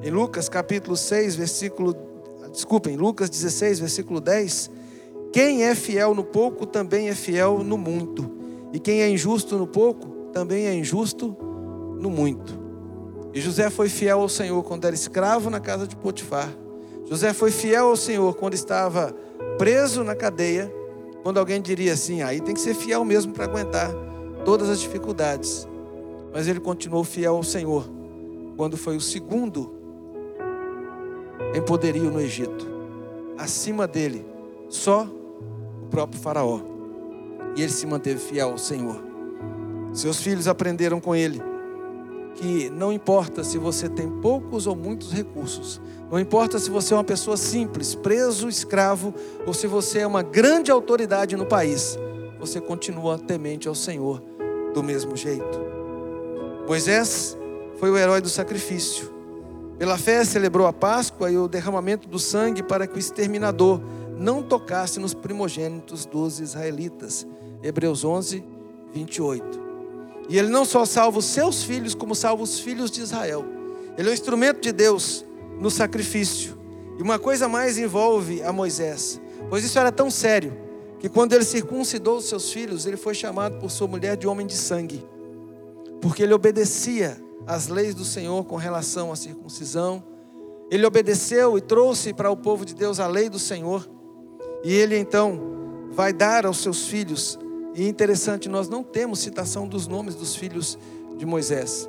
Em 0.00 0.12
Lucas 0.12 0.48
capítulo 0.48 0.96
6, 0.96 1.34
versículo, 1.34 1.92
desculpem, 2.52 2.94
Lucas 2.96 3.28
16, 3.28 3.80
versículo 3.80 4.20
10, 4.20 4.70
quem 5.32 5.64
é 5.64 5.74
fiel 5.74 6.14
no 6.14 6.22
pouco 6.22 6.64
também 6.64 7.08
é 7.08 7.16
fiel 7.16 7.64
no 7.64 7.76
muito, 7.76 8.30
e 8.72 8.78
quem 8.78 9.02
é 9.02 9.10
injusto 9.10 9.58
no 9.58 9.66
pouco 9.66 10.08
também 10.32 10.66
é 10.66 10.74
injusto 10.74 11.36
no 11.98 12.10
muito. 12.10 12.62
E 13.34 13.40
José 13.40 13.70
foi 13.70 13.88
fiel 13.88 14.20
ao 14.20 14.28
Senhor 14.28 14.62
quando 14.62 14.84
era 14.84 14.94
escravo 14.94 15.50
na 15.50 15.58
casa 15.58 15.84
de 15.84 15.96
Potifar. 15.96 16.61
José 17.08 17.32
foi 17.32 17.50
fiel 17.50 17.88
ao 17.88 17.96
Senhor 17.96 18.34
quando 18.36 18.54
estava 18.54 19.14
preso 19.58 20.02
na 20.04 20.14
cadeia, 20.14 20.72
quando 21.22 21.38
alguém 21.38 21.60
diria 21.60 21.92
assim: 21.92 22.22
aí 22.22 22.40
tem 22.40 22.54
que 22.54 22.60
ser 22.60 22.74
fiel 22.74 23.04
mesmo 23.04 23.32
para 23.32 23.44
aguentar 23.44 23.90
todas 24.44 24.68
as 24.68 24.80
dificuldades. 24.80 25.68
Mas 26.32 26.48
ele 26.48 26.60
continuou 26.60 27.04
fiel 27.04 27.36
ao 27.36 27.42
Senhor 27.42 27.84
quando 28.56 28.76
foi 28.76 28.96
o 28.96 29.00
segundo 29.00 29.74
em 31.54 31.60
poderio 31.60 32.10
no 32.10 32.20
Egito. 32.20 32.66
Acima 33.36 33.86
dele, 33.86 34.24
só 34.68 35.04
o 35.04 35.86
próprio 35.90 36.20
Faraó. 36.20 36.60
E 37.56 37.62
ele 37.62 37.72
se 37.72 37.86
manteve 37.86 38.18
fiel 38.18 38.50
ao 38.50 38.58
Senhor. 38.58 39.02
Seus 39.92 40.22
filhos 40.22 40.48
aprenderam 40.48 40.98
com 41.00 41.14
ele 41.14 41.51
que 42.34 42.70
não 42.70 42.92
importa 42.92 43.44
se 43.44 43.58
você 43.58 43.88
tem 43.88 44.08
poucos 44.08 44.66
ou 44.66 44.74
muitos 44.74 45.12
recursos, 45.12 45.80
não 46.10 46.18
importa 46.18 46.58
se 46.58 46.70
você 46.70 46.92
é 46.92 46.96
uma 46.96 47.04
pessoa 47.04 47.36
simples, 47.36 47.94
preso, 47.94 48.48
escravo, 48.48 49.14
ou 49.46 49.54
se 49.54 49.66
você 49.66 50.00
é 50.00 50.06
uma 50.06 50.22
grande 50.22 50.70
autoridade 50.70 51.36
no 51.36 51.46
país, 51.46 51.98
você 52.38 52.60
continua 52.60 53.18
temente 53.18 53.68
ao 53.68 53.74
Senhor 53.74 54.22
do 54.74 54.82
mesmo 54.82 55.16
jeito. 55.16 55.60
Moisés 56.66 57.36
foi 57.78 57.90
o 57.90 57.96
herói 57.96 58.20
do 58.20 58.28
sacrifício. 58.28 59.12
Pela 59.78 59.98
fé 59.98 60.24
celebrou 60.24 60.66
a 60.66 60.72
Páscoa 60.72 61.30
e 61.30 61.36
o 61.36 61.48
derramamento 61.48 62.08
do 62.08 62.18
sangue 62.18 62.62
para 62.62 62.86
que 62.86 62.96
o 62.96 62.98
exterminador 62.98 63.80
não 64.16 64.42
tocasse 64.42 65.00
nos 65.00 65.14
primogênitos 65.14 66.06
dos 66.06 66.40
israelitas. 66.40 67.26
Hebreus 67.62 68.04
11, 68.04 68.44
28. 68.92 69.71
E 70.28 70.38
ele 70.38 70.48
não 70.48 70.64
só 70.64 70.84
salva 70.84 71.18
os 71.18 71.26
seus 71.26 71.62
filhos, 71.62 71.94
como 71.94 72.14
salva 72.14 72.42
os 72.42 72.58
filhos 72.58 72.90
de 72.90 73.00
Israel. 73.00 73.44
Ele 73.96 74.08
é 74.08 74.10
um 74.10 74.14
instrumento 74.14 74.60
de 74.60 74.72
Deus 74.72 75.24
no 75.60 75.70
sacrifício. 75.70 76.58
E 76.98 77.02
uma 77.02 77.18
coisa 77.18 77.48
mais 77.48 77.78
envolve 77.78 78.42
a 78.42 78.52
Moisés, 78.52 79.20
pois 79.48 79.64
isso 79.64 79.78
era 79.78 79.90
tão 79.90 80.10
sério 80.10 80.52
que 80.98 81.08
quando 81.08 81.32
ele 81.32 81.44
circuncidou 81.44 82.18
os 82.18 82.26
seus 82.26 82.52
filhos, 82.52 82.86
ele 82.86 82.96
foi 82.96 83.14
chamado 83.14 83.58
por 83.58 83.70
sua 83.70 83.88
mulher 83.88 84.16
de 84.16 84.26
homem 84.26 84.46
de 84.46 84.54
sangue, 84.54 85.04
porque 86.00 86.22
ele 86.22 86.32
obedecia 86.32 87.20
às 87.46 87.66
leis 87.68 87.94
do 87.94 88.04
Senhor 88.04 88.44
com 88.44 88.56
relação 88.56 89.10
à 89.10 89.16
circuncisão. 89.16 90.02
Ele 90.70 90.86
obedeceu 90.86 91.58
e 91.58 91.60
trouxe 91.60 92.12
para 92.14 92.30
o 92.30 92.36
povo 92.36 92.64
de 92.64 92.74
Deus 92.74 93.00
a 93.00 93.06
lei 93.06 93.28
do 93.28 93.38
Senhor. 93.38 93.88
E 94.64 94.72
ele 94.72 94.96
então 94.96 95.40
vai 95.90 96.12
dar 96.12 96.46
aos 96.46 96.58
seus 96.58 96.86
filhos 96.86 97.38
e 97.74 97.88
interessante, 97.88 98.48
nós 98.48 98.68
não 98.68 98.82
temos 98.82 99.20
citação 99.20 99.66
dos 99.66 99.86
nomes 99.86 100.14
dos 100.14 100.36
filhos 100.36 100.78
de 101.16 101.24
Moisés, 101.24 101.88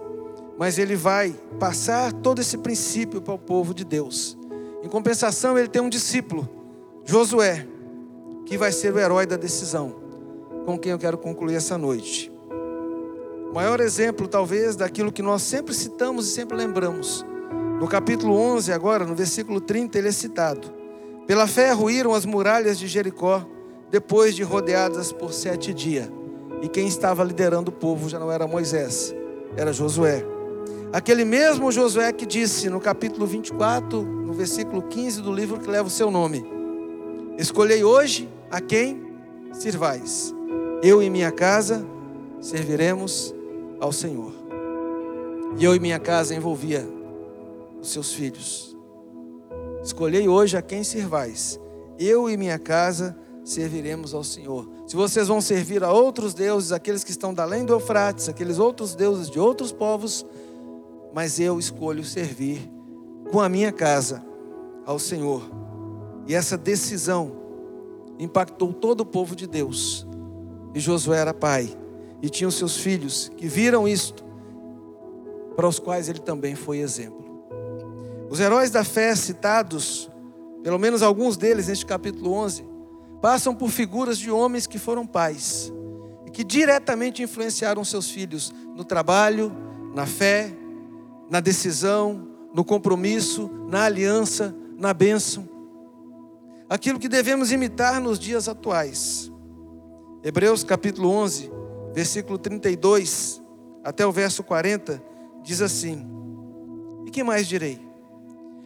mas 0.57 0.77
ele 0.77 0.95
vai 0.95 1.35
passar 1.59 2.13
todo 2.13 2.39
esse 2.39 2.57
princípio 2.57 3.21
para 3.21 3.33
o 3.33 3.39
povo 3.39 3.73
de 3.73 3.83
Deus. 3.83 4.37
Em 4.81 4.87
compensação, 4.87 5.57
ele 5.57 5.67
tem 5.67 5.81
um 5.81 5.89
discípulo, 5.89 6.49
Josué, 7.05 7.67
que 8.45 8.57
vai 8.57 8.71
ser 8.71 8.93
o 8.93 8.99
herói 8.99 9.25
da 9.25 9.35
decisão, 9.35 9.95
com 10.65 10.77
quem 10.77 10.91
eu 10.91 10.99
quero 10.99 11.17
concluir 11.17 11.55
essa 11.55 11.77
noite. 11.77 12.31
O 13.49 13.53
maior 13.53 13.79
exemplo, 13.79 14.27
talvez, 14.27 14.75
daquilo 14.75 15.11
que 15.11 15.21
nós 15.21 15.41
sempre 15.41 15.73
citamos 15.73 16.27
e 16.27 16.31
sempre 16.31 16.57
lembramos. 16.57 17.25
No 17.79 17.87
capítulo 17.87 18.35
11, 18.35 18.71
agora, 18.71 19.05
no 19.05 19.13
versículo 19.13 19.59
30, 19.59 19.97
ele 19.97 20.07
é 20.07 20.11
citado: 20.11 20.71
Pela 21.27 21.45
fé 21.45 21.71
ruíram 21.71 22.13
as 22.13 22.25
muralhas 22.25 22.79
de 22.79 22.87
Jericó 22.87 23.45
depois 23.93 24.35
de 24.35 24.41
rodeadas 24.41 25.11
por 25.11 25.31
sete 25.31 25.71
dias. 25.71 26.09
E 26.63 26.67
quem 26.67 26.87
estava 26.87 27.23
liderando 27.23 27.69
o 27.69 27.71
povo 27.71 28.09
já 28.09 28.17
não 28.17 28.31
era 28.31 28.47
Moisés, 28.47 29.13
era 29.55 29.71
Josué. 29.71 30.25
Aquele 30.91 31.23
mesmo 31.23 31.71
Josué 31.71 32.11
que 32.11 32.25
disse 32.25 32.71
no 32.71 32.81
capítulo 32.81 33.27
24, 33.27 34.01
no 34.01 34.33
versículo 34.33 34.81
15 34.81 35.21
do 35.21 35.31
livro 35.31 35.59
que 35.59 35.69
leva 35.69 35.87
o 35.87 35.91
seu 35.91 36.09
nome: 36.09 36.43
Escolhei 37.37 37.83
hoje 37.83 38.27
a 38.49 38.59
quem 38.59 38.99
sirvais. 39.51 40.33
Eu 40.81 40.99
e 40.99 41.07
minha 41.07 41.31
casa 41.31 41.85
serviremos 42.41 43.31
ao 43.79 43.91
Senhor. 43.91 44.33
E 45.55 45.63
eu 45.63 45.75
e 45.75 45.79
minha 45.79 45.99
casa 45.99 46.33
envolvia 46.33 46.83
os 47.79 47.91
seus 47.91 48.11
filhos. 48.11 48.75
Escolhei 49.83 50.27
hoje 50.27 50.57
a 50.57 50.63
quem 50.63 50.83
sirvais. 50.83 51.59
Eu 51.99 52.27
e 52.27 52.35
minha 52.35 52.57
casa 52.57 53.15
serviremos 53.43 54.13
ao 54.13 54.23
Senhor. 54.23 54.69
Se 54.87 54.95
vocês 54.95 55.27
vão 55.27 55.41
servir 55.41 55.83
a 55.83 55.91
outros 55.91 56.33
deuses, 56.33 56.71
aqueles 56.71 57.03
que 57.03 57.11
estão 57.11 57.33
da 57.33 57.43
além 57.43 57.65
do 57.65 57.73
Eufrates, 57.73 58.29
aqueles 58.29 58.57
outros 58.57 58.95
deuses 58.95 59.29
de 59.29 59.39
outros 59.39 59.71
povos, 59.71 60.25
mas 61.13 61.39
eu 61.39 61.59
escolho 61.59 62.03
servir 62.03 62.69
com 63.31 63.41
a 63.41 63.49
minha 63.49 63.71
casa 63.71 64.23
ao 64.85 64.97
Senhor. 64.97 65.43
E 66.27 66.33
essa 66.33 66.57
decisão 66.57 67.33
impactou 68.17 68.71
todo 68.71 69.01
o 69.01 69.05
povo 69.05 69.35
de 69.35 69.45
Deus. 69.45 70.07
E 70.73 70.79
Josué 70.79 71.19
era 71.19 71.33
pai 71.33 71.77
e 72.21 72.29
tinha 72.29 72.47
os 72.47 72.55
seus 72.55 72.77
filhos 72.77 73.29
que 73.35 73.47
viram 73.47 73.87
isto, 73.87 74.23
para 75.55 75.67
os 75.67 75.77
quais 75.77 76.07
ele 76.07 76.19
também 76.19 76.55
foi 76.55 76.79
exemplo. 76.79 77.21
Os 78.29 78.39
heróis 78.39 78.71
da 78.71 78.83
fé 78.83 79.15
citados, 79.15 80.09
pelo 80.63 80.79
menos 80.79 81.03
alguns 81.03 81.37
deles 81.37 81.67
neste 81.67 81.85
capítulo 81.85 82.31
11, 82.31 82.72
passam 83.23 83.55
por 83.55 83.69
figuras 83.69 84.17
de 84.17 84.29
homens 84.29 84.67
que 84.67 84.77
foram 84.77 85.07
pais 85.07 85.71
e 86.27 86.29
que 86.29 86.43
diretamente 86.43 87.23
influenciaram 87.23 87.81
seus 87.85 88.11
filhos 88.11 88.53
no 88.75 88.83
trabalho, 88.83 89.49
na 89.95 90.05
fé, 90.05 90.53
na 91.29 91.39
decisão, 91.39 92.27
no 92.53 92.65
compromisso, 92.65 93.49
na 93.69 93.85
aliança, 93.85 94.53
na 94.77 94.93
bênção. 94.93 95.47
Aquilo 96.69 96.99
que 96.99 97.07
devemos 97.07 97.49
imitar 97.49 98.01
nos 98.01 98.19
dias 98.19 98.49
atuais. 98.49 99.31
Hebreus 100.21 100.61
capítulo 100.65 101.09
11, 101.09 101.49
versículo 101.93 102.37
32 102.37 103.41
até 103.85 104.05
o 104.05 104.11
verso 104.11 104.43
40, 104.43 105.01
diz 105.41 105.61
assim: 105.61 106.05
E 107.05 107.09
que 107.09 107.23
mais 107.23 107.47
direi? 107.47 107.82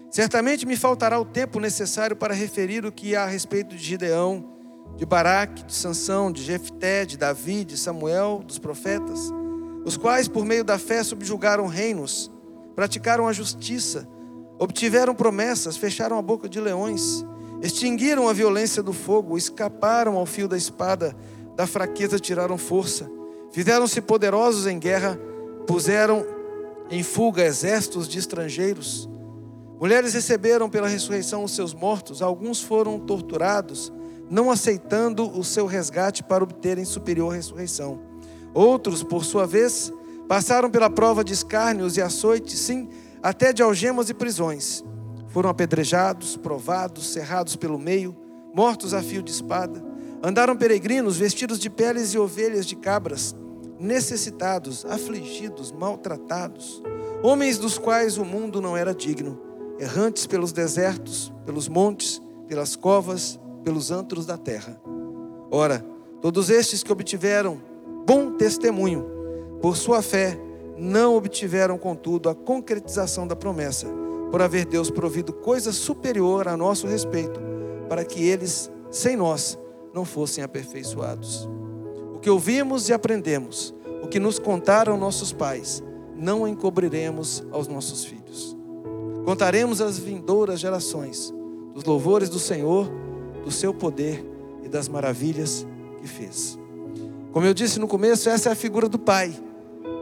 Certamente 0.09 0.65
me 0.65 0.77
faltará 0.77 1.19
o 1.19 1.25
tempo 1.25 1.59
necessário 1.59 2.15
para 2.15 2.33
referir 2.33 2.85
o 2.85 2.91
que 2.91 3.15
há 3.15 3.23
a 3.23 3.27
respeito 3.27 3.75
de 3.75 3.83
Gideão, 3.83 4.53
de 4.95 5.05
Baraque, 5.05 5.63
de 5.63 5.75
Sansão, 5.75 6.31
de 6.31 6.41
Jefté, 6.41 7.05
de 7.05 7.17
Davi, 7.17 7.65
de 7.65 7.77
Samuel, 7.77 8.41
dos 8.45 8.57
profetas, 8.57 9.31
os 9.85 9.97
quais 9.97 10.27
por 10.27 10.45
meio 10.45 10.63
da 10.63 10.79
fé 10.79 11.03
subjugaram 11.03 11.67
reinos, 11.67 12.31
praticaram 12.75 13.27
a 13.27 13.33
justiça, 13.33 14.07
obtiveram 14.57 15.13
promessas, 15.13 15.77
fecharam 15.77 16.17
a 16.17 16.21
boca 16.21 16.47
de 16.47 16.59
leões, 16.59 17.25
extinguiram 17.61 18.29
a 18.29 18.33
violência 18.33 18.81
do 18.81 18.93
fogo, 18.93 19.37
escaparam 19.37 20.15
ao 20.15 20.25
fio 20.25 20.47
da 20.47 20.57
espada, 20.57 21.15
da 21.55 21.67
fraqueza 21.67 22.17
tiraram 22.17 22.57
força, 22.57 23.09
fizeram-se 23.51 23.99
poderosos 23.99 24.67
em 24.67 24.79
guerra, 24.79 25.19
puseram 25.67 26.25
em 26.89 27.03
fuga 27.03 27.43
exércitos 27.43 28.07
de 28.07 28.17
estrangeiros 28.17 29.09
Mulheres 29.79 30.15
receberam 30.15 30.67
pela 30.67 30.87
ressurreição 30.87 31.43
os 31.43 31.51
seus 31.51 31.71
mortos, 31.71 32.23
alguns 32.23 32.61
foram 32.61 32.99
torturados, 32.99 33.93
não 34.27 34.49
aceitando 34.49 35.29
o 35.37 35.43
seu 35.43 35.67
resgate 35.67 36.23
para 36.23 36.43
obterem 36.43 36.83
superior 36.83 37.35
ressurreição. 37.35 37.99
Outros, 38.55 39.03
por 39.03 39.23
sua 39.23 39.45
vez, 39.45 39.93
passaram 40.27 40.69
pela 40.71 40.89
prova 40.89 41.23
de 41.23 41.31
escárnios 41.31 41.95
e 41.95 42.01
açoites, 42.01 42.57
sim, 42.59 42.89
até 43.21 43.53
de 43.53 43.61
algemas 43.61 44.09
e 44.09 44.15
prisões. 44.15 44.83
Foram 45.27 45.51
apedrejados, 45.51 46.35
provados, 46.35 47.13
cerrados 47.13 47.55
pelo 47.55 47.77
meio, 47.77 48.17
mortos 48.55 48.95
a 48.95 49.03
fio 49.03 49.21
de 49.21 49.29
espada. 49.29 49.85
Andaram 50.23 50.57
peregrinos, 50.57 51.17
vestidos 51.17 51.59
de 51.59 51.69
peles 51.69 52.15
e 52.15 52.17
ovelhas 52.17 52.65
de 52.65 52.75
cabras, 52.75 53.35
necessitados, 53.79 54.83
afligidos, 54.85 55.71
maltratados, 55.71 56.81
homens 57.21 57.59
dos 57.59 57.77
quais 57.77 58.17
o 58.17 58.25
mundo 58.25 58.59
não 58.59 58.75
era 58.75 58.95
digno 58.95 59.45
errantes 59.79 60.25
pelos 60.25 60.51
desertos, 60.51 61.31
pelos 61.45 61.67
montes, 61.67 62.21
pelas 62.47 62.75
covas, 62.75 63.39
pelos 63.63 63.91
antros 63.91 64.25
da 64.25 64.37
terra. 64.37 64.79
Ora, 65.51 65.85
todos 66.21 66.49
estes 66.49 66.83
que 66.83 66.91
obtiveram 66.91 67.59
bom 68.05 68.31
testemunho 68.31 69.05
por 69.61 69.75
sua 69.75 70.01
fé, 70.01 70.39
não 70.77 71.15
obtiveram, 71.15 71.77
contudo, 71.77 72.29
a 72.29 72.35
concretização 72.35 73.27
da 73.27 73.35
promessa, 73.35 73.87
por 74.31 74.41
haver 74.41 74.65
Deus 74.65 74.89
provido 74.89 75.33
coisa 75.33 75.71
superior 75.71 76.47
a 76.47 76.55
nosso 76.55 76.85
respeito, 76.85 77.39
para 77.89 78.05
que 78.05 78.23
eles, 78.23 78.71
sem 78.91 79.15
nós, 79.15 79.57
não 79.93 80.05
fossem 80.05 80.43
aperfeiçoados. 80.43 81.49
O 82.13 82.19
que 82.19 82.29
ouvimos 82.29 82.89
e 82.89 82.93
aprendemos, 82.93 83.73
o 84.03 84.07
que 84.07 84.19
nos 84.19 84.37
contaram 84.37 84.97
nossos 84.97 85.33
pais, 85.33 85.83
não 86.15 86.47
encobriremos 86.47 87.43
aos 87.51 87.67
nossos 87.67 88.05
filhos. 88.05 88.16
Contaremos 89.27 89.81
às 89.81 89.99
vindouras 89.99 90.57
gerações 90.57 91.33
dos 91.73 91.83
louvores 91.83 92.29
do 92.29 92.39
Senhor, 92.39 92.89
do 93.43 93.51
seu 93.51 93.73
poder 93.73 94.25
e 94.63 94.69
das 94.69 94.87
maravilhas 94.87 95.67
que 95.99 96.07
fez. 96.07 96.57
Como 97.33 97.45
eu 97.45 97.53
disse 97.53 97.77
no 97.77 97.89
começo, 97.89 98.29
essa 98.29 98.47
é 98.47 98.51
a 98.53 98.55
figura 98.55 98.87
do 98.87 98.97
Pai, 98.97 99.37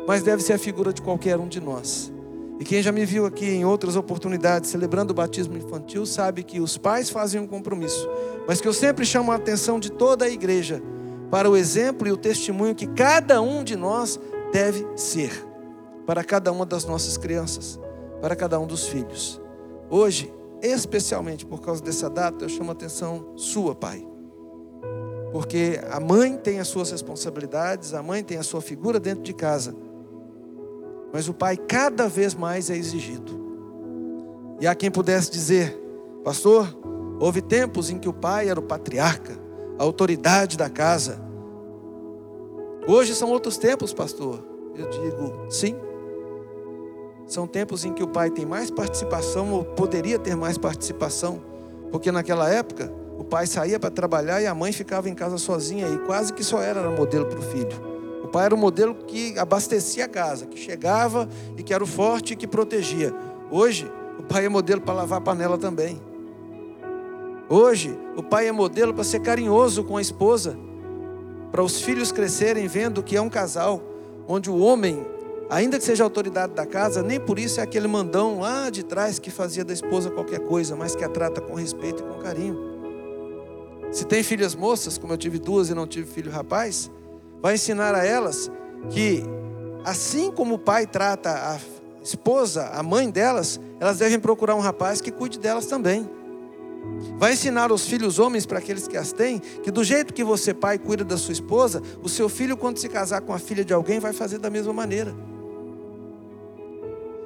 mas 0.07 0.21
deve 0.21 0.43
ser 0.43 0.53
a 0.53 0.59
figura 0.59 0.93
de 0.93 1.01
qualquer 1.01 1.39
um 1.39 1.47
de 1.47 1.59
nós. 1.59 2.13
E 2.59 2.63
quem 2.63 2.83
já 2.83 2.91
me 2.91 3.03
viu 3.03 3.25
aqui 3.25 3.47
em 3.47 3.65
outras 3.65 3.95
oportunidades 3.95 4.69
celebrando 4.69 5.09
o 5.09 5.15
batismo 5.15 5.57
infantil 5.57 6.05
sabe 6.05 6.43
que 6.43 6.59
os 6.59 6.77
pais 6.77 7.09
fazem 7.09 7.41
um 7.41 7.47
compromisso, 7.47 8.07
mas 8.47 8.61
que 8.61 8.67
eu 8.67 8.73
sempre 8.73 9.07
chamo 9.07 9.31
a 9.31 9.37
atenção 9.37 9.79
de 9.79 9.91
toda 9.91 10.25
a 10.25 10.29
igreja 10.29 10.83
para 11.31 11.49
o 11.49 11.57
exemplo 11.57 12.07
e 12.07 12.11
o 12.11 12.17
testemunho 12.17 12.75
que 12.75 12.85
cada 12.85 13.41
um 13.41 13.63
de 13.63 13.75
nós 13.75 14.19
deve 14.53 14.85
ser 14.95 15.31
para 16.05 16.23
cada 16.23 16.51
uma 16.51 16.63
das 16.63 16.85
nossas 16.85 17.17
crianças, 17.17 17.79
para 18.25 18.35
cada 18.35 18.59
um 18.59 18.65
dos 18.65 18.87
filhos. 18.87 19.39
Hoje, 19.87 20.33
especialmente 20.59 21.45
por 21.45 21.61
causa 21.61 21.79
dessa 21.83 22.09
data, 22.09 22.43
eu 22.43 22.49
chamo 22.49 22.71
a 22.71 22.73
atenção 22.73 23.33
sua, 23.35 23.75
pai. 23.75 24.03
Porque 25.31 25.79
a 25.91 25.99
mãe 25.99 26.35
tem 26.35 26.59
as 26.59 26.67
suas 26.67 26.89
responsabilidades, 26.89 27.93
a 27.93 28.01
mãe 28.01 28.23
tem 28.23 28.39
a 28.39 28.43
sua 28.43 28.61
figura 28.61 28.99
dentro 28.99 29.21
de 29.21 29.31
casa. 29.31 29.75
Mas 31.13 31.29
o 31.29 31.35
pai 31.35 31.55
cada 31.55 32.07
vez 32.07 32.33
mais 32.33 32.71
é 32.71 32.75
exigido. 32.75 33.39
E 34.59 34.65
há 34.65 34.73
quem 34.73 34.89
pudesse 34.89 35.29
dizer, 35.29 35.79
pastor, 36.23 36.75
houve 37.19 37.43
tempos 37.43 37.91
em 37.91 37.99
que 37.99 38.09
o 38.09 38.13
pai 38.13 38.49
era 38.49 38.59
o 38.59 38.63
patriarca, 38.63 39.39
a 39.77 39.83
autoridade 39.83 40.57
da 40.57 40.67
casa. 40.67 41.21
Hoje 42.87 43.13
são 43.13 43.29
outros 43.29 43.55
tempos, 43.55 43.93
pastor. 43.93 44.43
Eu 44.75 44.89
digo, 44.89 45.45
sim. 45.47 45.84
São 47.27 47.47
tempos 47.47 47.83
em 47.83 47.93
que 47.93 48.03
o 48.03 48.07
pai 48.07 48.29
tem 48.29 48.45
mais 48.45 48.69
participação, 48.69 49.51
ou 49.51 49.63
poderia 49.63 50.19
ter 50.19 50.35
mais 50.35 50.57
participação, 50.57 51.41
porque 51.91 52.11
naquela 52.11 52.49
época 52.49 52.91
o 53.17 53.23
pai 53.23 53.47
saía 53.47 53.79
para 53.79 53.89
trabalhar 53.89 54.41
e 54.41 54.47
a 54.47 54.53
mãe 54.53 54.71
ficava 54.71 55.09
em 55.09 55.15
casa 55.15 55.37
sozinha 55.37 55.87
e 55.87 55.97
quase 55.99 56.31
que 56.33 56.43
só 56.43 56.61
era 56.61 56.89
modelo 56.91 57.25
para 57.25 57.39
o 57.39 57.41
filho. 57.41 57.95
O 58.23 58.27
pai 58.27 58.45
era 58.45 58.55
o 58.55 58.57
modelo 58.57 58.93
que 58.93 59.37
abastecia 59.39 60.05
a 60.05 60.07
casa, 60.07 60.45
que 60.45 60.57
chegava 60.57 61.27
e 61.57 61.63
que 61.63 61.73
era 61.73 61.83
o 61.83 61.87
forte 61.87 62.33
e 62.33 62.35
que 62.35 62.45
protegia. 62.45 63.13
Hoje, 63.49 63.91
o 64.19 64.23
pai 64.23 64.45
é 64.45 64.49
modelo 64.49 64.81
para 64.81 64.93
lavar 64.93 65.19
a 65.19 65.21
panela 65.21 65.57
também. 65.57 66.01
Hoje, 67.49 67.97
o 68.15 68.23
pai 68.23 68.47
é 68.47 68.51
modelo 68.51 68.93
para 68.93 69.03
ser 69.03 69.19
carinhoso 69.19 69.83
com 69.83 69.97
a 69.97 70.01
esposa, 70.01 70.57
para 71.51 71.63
os 71.63 71.79
filhos 71.81 72.11
crescerem 72.11 72.67
vendo 72.67 73.01
que 73.01 73.15
é 73.15 73.21
um 73.21 73.29
casal 73.29 73.81
onde 74.27 74.49
o 74.49 74.57
homem 74.57 75.05
ainda 75.49 75.77
que 75.77 75.83
seja 75.83 76.03
autoridade 76.03 76.53
da 76.53 76.65
casa, 76.65 77.01
nem 77.03 77.19
por 77.19 77.37
isso 77.39 77.59
é 77.59 77.63
aquele 77.63 77.87
mandão 77.87 78.39
lá 78.39 78.69
de 78.69 78.83
trás 78.83 79.19
que 79.19 79.29
fazia 79.29 79.63
da 79.63 79.73
esposa 79.73 80.09
qualquer 80.09 80.39
coisa, 80.39 80.75
mas 80.75 80.95
que 80.95 81.03
a 81.03 81.09
trata 81.09 81.41
com 81.41 81.53
respeito 81.55 82.03
e 82.03 82.05
com 82.05 82.19
carinho. 82.19 82.75
Se 83.91 84.05
tem 84.05 84.23
filhas 84.23 84.55
moças, 84.55 84.97
como 84.97 85.13
eu 85.13 85.17
tive 85.17 85.39
duas 85.39 85.69
e 85.69 85.73
não 85.73 85.87
tive 85.87 86.11
filho 86.11 86.31
rapaz, 86.31 86.91
vai 87.41 87.55
ensinar 87.55 87.95
a 87.95 88.05
elas 88.05 88.51
que, 88.89 89.23
assim 89.83 90.31
como 90.31 90.55
o 90.55 90.59
pai 90.59 90.85
trata 90.85 91.29
a 91.31 91.59
esposa, 92.03 92.67
a 92.73 92.83
mãe 92.83 93.09
delas, 93.09 93.59
elas 93.79 93.99
devem 93.99 94.19
procurar 94.19 94.55
um 94.55 94.59
rapaz 94.59 94.99
que 94.99 95.11
cuide 95.11 95.39
delas 95.39 95.65
também. 95.65 96.09
Vai 97.17 97.33
ensinar 97.33 97.71
os 97.71 97.87
filhos 97.87 98.19
homens, 98.19 98.45
para 98.45 98.59
aqueles 98.59 98.87
que 98.87 98.97
as 98.97 99.11
têm, 99.11 99.39
que 99.39 99.71
do 99.71 99.83
jeito 99.83 100.13
que 100.13 100.23
você, 100.23 100.53
pai, 100.53 100.77
cuida 100.77 101.03
da 101.03 101.17
sua 101.17 101.31
esposa, 101.31 101.81
o 102.03 102.09
seu 102.09 102.29
filho, 102.29 102.57
quando 102.57 102.77
se 102.77 102.89
casar 102.89 103.21
com 103.21 103.33
a 103.33 103.39
filha 103.39 103.63
de 103.63 103.73
alguém, 103.73 103.99
vai 103.99 104.13
fazer 104.13 104.37
da 104.37 104.49
mesma 104.49 104.73
maneira. 104.73 105.15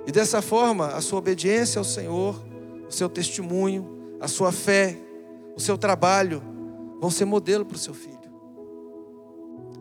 E 0.06 0.12
dessa 0.12 0.42
forma, 0.42 0.88
a 0.88 1.02
sua 1.02 1.20
obediência 1.20 1.80
ao 1.80 1.86
Senhor, 1.86 2.42
o 2.88 2.92
seu 2.92 3.08
testemunho, 3.08 4.18
a 4.20 4.28
sua 4.28 4.52
fé, 4.52 4.98
o 5.56 5.60
seu 5.60 5.78
trabalho 5.78 6.42
vão 7.00 7.10
ser 7.10 7.26
modelo 7.26 7.66
para 7.66 7.76
o 7.76 7.80
seu 7.80 7.94
filho. 7.94 8.18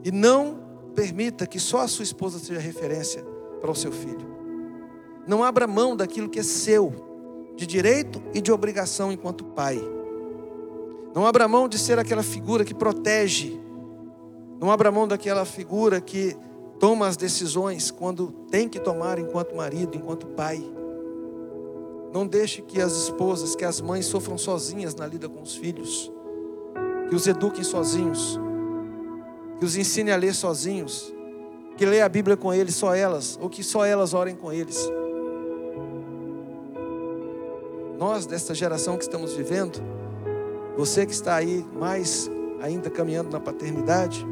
E 0.04 0.12
não 0.12 0.60
permita 0.94 1.46
que 1.46 1.58
só 1.58 1.80
a 1.80 1.88
sua 1.88 2.02
esposa 2.02 2.38
seja 2.38 2.60
referência 2.60 3.24
para 3.60 3.70
o 3.70 3.74
seu 3.74 3.92
filho. 3.92 4.36
Não 5.26 5.44
abra 5.44 5.66
mão 5.66 5.96
daquilo 5.96 6.28
que 6.28 6.38
é 6.38 6.42
seu, 6.42 6.92
de 7.56 7.66
direito 7.66 8.22
e 8.32 8.40
de 8.40 8.52
obrigação 8.52 9.12
enquanto 9.12 9.44
pai. 9.44 9.80
Não 11.14 11.26
abra 11.26 11.48
mão 11.48 11.68
de 11.68 11.78
ser 11.78 11.98
aquela 11.98 12.22
figura 12.22 12.64
que 12.64 12.74
protege. 12.74 13.60
Não 14.60 14.70
abra 14.70 14.90
mão 14.90 15.06
daquela 15.06 15.44
figura 15.44 16.00
que 16.00 16.36
toma 16.78 17.06
as 17.06 17.16
decisões 17.16 17.90
quando 17.90 18.28
tem 18.50 18.68
que 18.68 18.78
tomar 18.78 19.18
enquanto 19.18 19.54
marido, 19.54 19.96
enquanto 19.96 20.26
pai. 20.26 20.62
Não 22.12 22.26
deixe 22.26 22.62
que 22.62 22.80
as 22.80 22.92
esposas, 22.92 23.54
que 23.54 23.64
as 23.64 23.80
mães 23.80 24.06
sofram 24.06 24.38
sozinhas 24.38 24.94
na 24.94 25.06
lida 25.06 25.28
com 25.28 25.42
os 25.42 25.56
filhos. 25.56 26.10
Que 27.08 27.14
os 27.14 27.26
eduquem 27.26 27.62
sozinhos. 27.62 28.38
Que 29.58 29.64
os 29.64 29.76
ensine 29.76 30.10
a 30.10 30.16
ler 30.16 30.34
sozinhos. 30.34 31.12
Que 31.76 31.84
leia 31.84 32.06
a 32.06 32.08
Bíblia 32.08 32.36
com 32.36 32.52
eles, 32.52 32.74
só 32.74 32.94
elas, 32.94 33.38
ou 33.40 33.48
que 33.48 33.62
só 33.62 33.84
elas 33.84 34.14
orem 34.14 34.34
com 34.34 34.52
eles. 34.52 34.90
Nós, 37.98 38.26
desta 38.26 38.54
geração 38.54 38.96
que 38.96 39.02
estamos 39.02 39.34
vivendo, 39.34 39.80
você 40.76 41.04
que 41.04 41.12
está 41.12 41.34
aí 41.34 41.64
mais 41.74 42.30
ainda 42.60 42.88
caminhando 42.88 43.30
na 43.30 43.40
paternidade, 43.40 44.24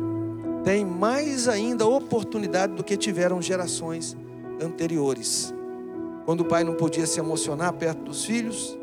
tem 0.67 0.85
mais 0.85 1.47
ainda 1.47 1.87
oportunidade 1.87 2.75
do 2.75 2.83
que 2.83 2.97
tiveram 2.97 3.41
gerações 3.41 4.17
anteriores. 4.61 5.55
Quando 6.25 6.41
o 6.41 6.45
pai 6.45 6.65
não 6.65 6.75
podia 6.75 7.07
se 7.07 7.21
emocionar 7.21 7.73
perto 7.75 8.03
dos 8.03 8.25
filhos, 8.25 8.77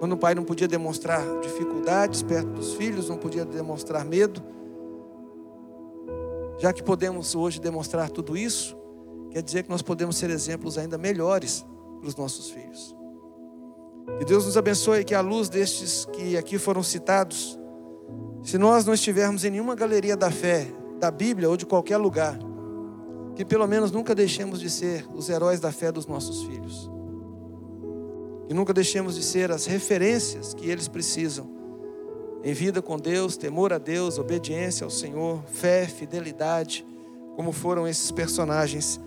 quando 0.00 0.14
o 0.14 0.16
pai 0.16 0.34
não 0.34 0.42
podia 0.42 0.66
demonstrar 0.66 1.22
dificuldades 1.40 2.20
perto 2.20 2.48
dos 2.48 2.74
filhos, 2.74 3.08
não 3.08 3.16
podia 3.16 3.44
demonstrar 3.44 4.04
medo. 4.04 4.42
Já 6.58 6.72
que 6.72 6.82
podemos 6.82 7.36
hoje 7.36 7.60
demonstrar 7.60 8.10
tudo 8.10 8.36
isso, 8.36 8.76
quer 9.30 9.40
dizer 9.40 9.62
que 9.62 9.70
nós 9.70 9.82
podemos 9.82 10.16
ser 10.16 10.30
exemplos 10.30 10.76
ainda 10.76 10.98
melhores 10.98 11.64
para 12.00 12.08
os 12.08 12.16
nossos 12.16 12.50
filhos. 12.50 12.96
Que 14.18 14.24
Deus 14.24 14.46
nos 14.46 14.56
abençoe 14.56 15.04
que 15.04 15.14
a 15.14 15.20
luz 15.20 15.48
destes 15.48 16.06
que 16.06 16.36
aqui 16.36 16.58
foram 16.58 16.82
citados, 16.82 17.56
se 18.42 18.58
nós 18.58 18.84
não 18.84 18.94
estivermos 18.94 19.44
em 19.44 19.50
nenhuma 19.50 19.76
galeria 19.76 20.16
da 20.16 20.28
fé, 20.28 20.79
da 21.00 21.10
Bíblia 21.10 21.48
ou 21.48 21.56
de 21.56 21.64
qualquer 21.64 21.96
lugar, 21.96 22.38
que 23.34 23.44
pelo 23.44 23.66
menos 23.66 23.90
nunca 23.90 24.14
deixemos 24.14 24.60
de 24.60 24.68
ser 24.68 25.06
os 25.14 25.30
heróis 25.30 25.58
da 25.58 25.72
fé 25.72 25.90
dos 25.90 26.06
nossos 26.06 26.42
filhos. 26.42 26.90
Que 28.46 28.54
nunca 28.54 28.74
deixemos 28.74 29.14
de 29.14 29.22
ser 29.22 29.50
as 29.50 29.64
referências 29.64 30.52
que 30.52 30.68
eles 30.68 30.86
precisam 30.86 31.48
em 32.44 32.52
vida 32.52 32.82
com 32.82 32.98
Deus, 32.98 33.36
temor 33.36 33.72
a 33.72 33.78
Deus, 33.78 34.18
obediência 34.18 34.84
ao 34.84 34.90
Senhor, 34.90 35.42
fé, 35.46 35.86
fidelidade, 35.86 36.86
como 37.34 37.52
foram 37.52 37.88
esses 37.88 38.10
personagens 38.10 39.00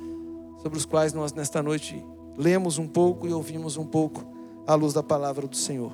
sobre 0.61 0.77
os 0.77 0.85
quais 0.85 1.13
nós 1.13 1.33
nesta 1.33 1.61
noite 1.61 2.03
lemos 2.37 2.77
um 2.77 2.87
pouco 2.87 3.27
e 3.27 3.33
ouvimos 3.33 3.77
um 3.77 3.85
pouco 3.85 4.25
à 4.65 4.73
luz 4.75 4.93
da 4.93 5.03
palavra 5.03 5.47
do 5.47 5.55
Senhor. 5.55 5.91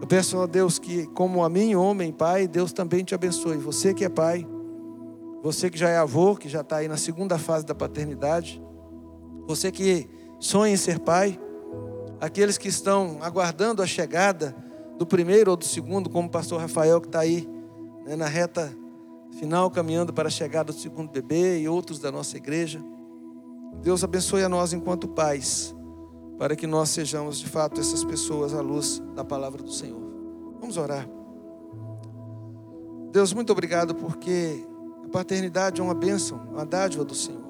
Eu 0.00 0.06
peço 0.06 0.38
a 0.40 0.46
Deus 0.46 0.78
que, 0.78 1.06
como 1.08 1.42
a 1.42 1.48
mim, 1.48 1.74
homem, 1.74 2.12
pai, 2.12 2.46
Deus 2.46 2.72
também 2.72 3.02
te 3.02 3.14
abençoe. 3.14 3.56
Você 3.56 3.94
que 3.94 4.04
é 4.04 4.08
pai, 4.08 4.46
você 5.44 5.68
que 5.68 5.76
já 5.76 5.90
é 5.90 5.98
avô, 5.98 6.34
que 6.34 6.48
já 6.48 6.62
está 6.62 6.76
aí 6.76 6.88
na 6.88 6.96
segunda 6.96 7.38
fase 7.38 7.66
da 7.66 7.74
paternidade, 7.74 8.62
você 9.46 9.70
que 9.70 10.08
sonha 10.40 10.72
em 10.72 10.76
ser 10.78 10.98
pai, 10.98 11.38
aqueles 12.18 12.56
que 12.56 12.66
estão 12.66 13.18
aguardando 13.20 13.82
a 13.82 13.86
chegada 13.86 14.56
do 14.96 15.04
primeiro 15.04 15.50
ou 15.50 15.56
do 15.58 15.66
segundo, 15.66 16.08
como 16.08 16.28
o 16.28 16.30
pastor 16.30 16.62
Rafael 16.62 16.98
que 16.98 17.08
está 17.08 17.20
aí 17.20 17.46
né, 18.06 18.16
na 18.16 18.26
reta 18.26 18.74
final, 19.38 19.70
caminhando 19.70 20.14
para 20.14 20.28
a 20.28 20.30
chegada 20.30 20.72
do 20.72 20.78
segundo 20.78 21.10
bebê 21.10 21.60
e 21.60 21.68
outros 21.68 21.98
da 21.98 22.10
nossa 22.10 22.38
igreja. 22.38 22.82
Deus 23.82 24.02
abençoe 24.02 24.44
a 24.44 24.48
nós 24.48 24.72
enquanto 24.72 25.06
pais, 25.08 25.76
para 26.38 26.56
que 26.56 26.66
nós 26.66 26.88
sejamos 26.88 27.38
de 27.38 27.50
fato 27.50 27.82
essas 27.82 28.02
pessoas 28.02 28.54
à 28.54 28.62
luz 28.62 29.02
da 29.14 29.22
palavra 29.22 29.62
do 29.62 29.70
Senhor. 29.70 30.00
Vamos 30.58 30.78
orar. 30.78 31.06
Deus, 33.12 33.34
muito 33.34 33.52
obrigado 33.52 33.94
porque 33.94 34.66
paternidade 35.14 35.80
é 35.80 35.84
uma 35.84 35.94
bênção, 35.94 36.40
uma 36.52 36.66
dádiva 36.66 37.04
do 37.04 37.14
Senhor. 37.14 37.44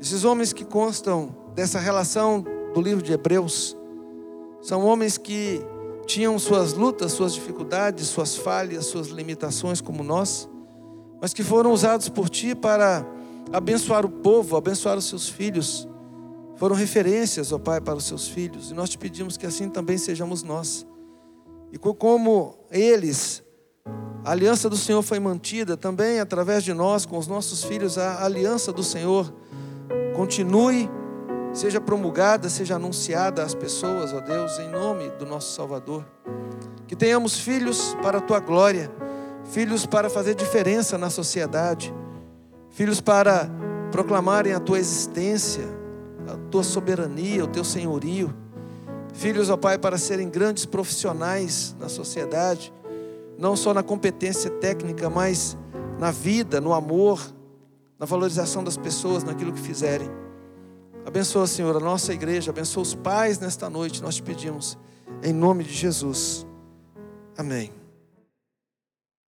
Esses 0.00 0.24
homens 0.24 0.54
que 0.54 0.64
constam 0.64 1.36
dessa 1.54 1.78
relação 1.78 2.42
do 2.72 2.80
livro 2.80 3.02
de 3.02 3.12
Hebreus 3.12 3.76
são 4.62 4.86
homens 4.86 5.18
que 5.18 5.60
tinham 6.06 6.38
suas 6.38 6.72
lutas, 6.72 7.12
suas 7.12 7.34
dificuldades, 7.34 8.06
suas 8.06 8.36
falhas, 8.38 8.86
suas 8.86 9.08
limitações, 9.08 9.82
como 9.82 10.02
nós, 10.02 10.48
mas 11.20 11.34
que 11.34 11.44
foram 11.44 11.72
usados 11.72 12.08
por 12.08 12.30
Ti 12.30 12.54
para 12.54 13.06
abençoar 13.52 14.06
o 14.06 14.08
povo, 14.08 14.56
abençoar 14.56 14.96
os 14.96 15.04
seus 15.04 15.28
filhos. 15.28 15.86
Foram 16.56 16.74
referências, 16.74 17.52
ó 17.52 17.58
Pai, 17.58 17.82
para 17.82 17.96
os 17.96 18.04
seus 18.04 18.26
filhos, 18.26 18.70
e 18.70 18.74
nós 18.74 18.88
te 18.88 18.96
pedimos 18.96 19.36
que 19.36 19.44
assim 19.44 19.68
também 19.68 19.98
sejamos 19.98 20.42
nós. 20.42 20.86
E 21.70 21.76
como 21.76 22.56
eles 22.70 23.42
A 24.28 24.32
aliança 24.32 24.68
do 24.68 24.76
Senhor 24.76 25.00
foi 25.00 25.18
mantida 25.18 25.74
também 25.74 26.20
através 26.20 26.62
de 26.62 26.74
nós, 26.74 27.06
com 27.06 27.16
os 27.16 27.26
nossos 27.26 27.64
filhos. 27.64 27.96
A 27.96 28.22
aliança 28.26 28.70
do 28.70 28.82
Senhor 28.82 29.32
continue, 30.14 30.86
seja 31.54 31.80
promulgada, 31.80 32.50
seja 32.50 32.74
anunciada 32.74 33.42
às 33.42 33.54
pessoas, 33.54 34.12
ó 34.12 34.20
Deus, 34.20 34.58
em 34.58 34.68
nome 34.68 35.08
do 35.18 35.24
nosso 35.24 35.54
Salvador. 35.54 36.04
Que 36.86 36.94
tenhamos 36.94 37.40
filhos 37.40 37.96
para 38.02 38.18
a 38.18 38.20
tua 38.20 38.38
glória, 38.38 38.90
filhos 39.44 39.86
para 39.86 40.10
fazer 40.10 40.34
diferença 40.34 40.98
na 40.98 41.08
sociedade, 41.08 41.90
filhos 42.68 43.00
para 43.00 43.48
proclamarem 43.90 44.52
a 44.52 44.60
tua 44.60 44.78
existência, 44.78 45.64
a 46.30 46.36
tua 46.50 46.62
soberania, 46.62 47.44
o 47.44 47.48
teu 47.48 47.64
senhorio. 47.64 48.36
Filhos, 49.14 49.48
ó 49.48 49.56
Pai, 49.56 49.78
para 49.78 49.96
serem 49.96 50.28
grandes 50.28 50.66
profissionais 50.66 51.74
na 51.80 51.88
sociedade, 51.88 52.74
não 53.38 53.54
só 53.54 53.72
na 53.72 53.82
competência 53.82 54.50
técnica, 54.50 55.08
mas 55.08 55.56
na 55.98 56.10
vida, 56.10 56.60
no 56.60 56.74
amor, 56.74 57.20
na 57.98 58.04
valorização 58.04 58.62
das 58.62 58.76
pessoas, 58.76 59.22
naquilo 59.22 59.52
que 59.52 59.60
fizerem. 59.60 60.08
Abençoa, 61.06 61.46
Senhor, 61.46 61.74
a 61.76 61.80
nossa 61.80 62.12
igreja, 62.12 62.50
abençoa 62.50 62.82
os 62.82 62.94
pais 62.94 63.38
nesta 63.38 63.70
noite, 63.70 64.02
nós 64.02 64.16
te 64.16 64.22
pedimos, 64.22 64.76
em 65.22 65.32
nome 65.32 65.64
de 65.64 65.72
Jesus. 65.72 66.46
Amém. 67.36 67.77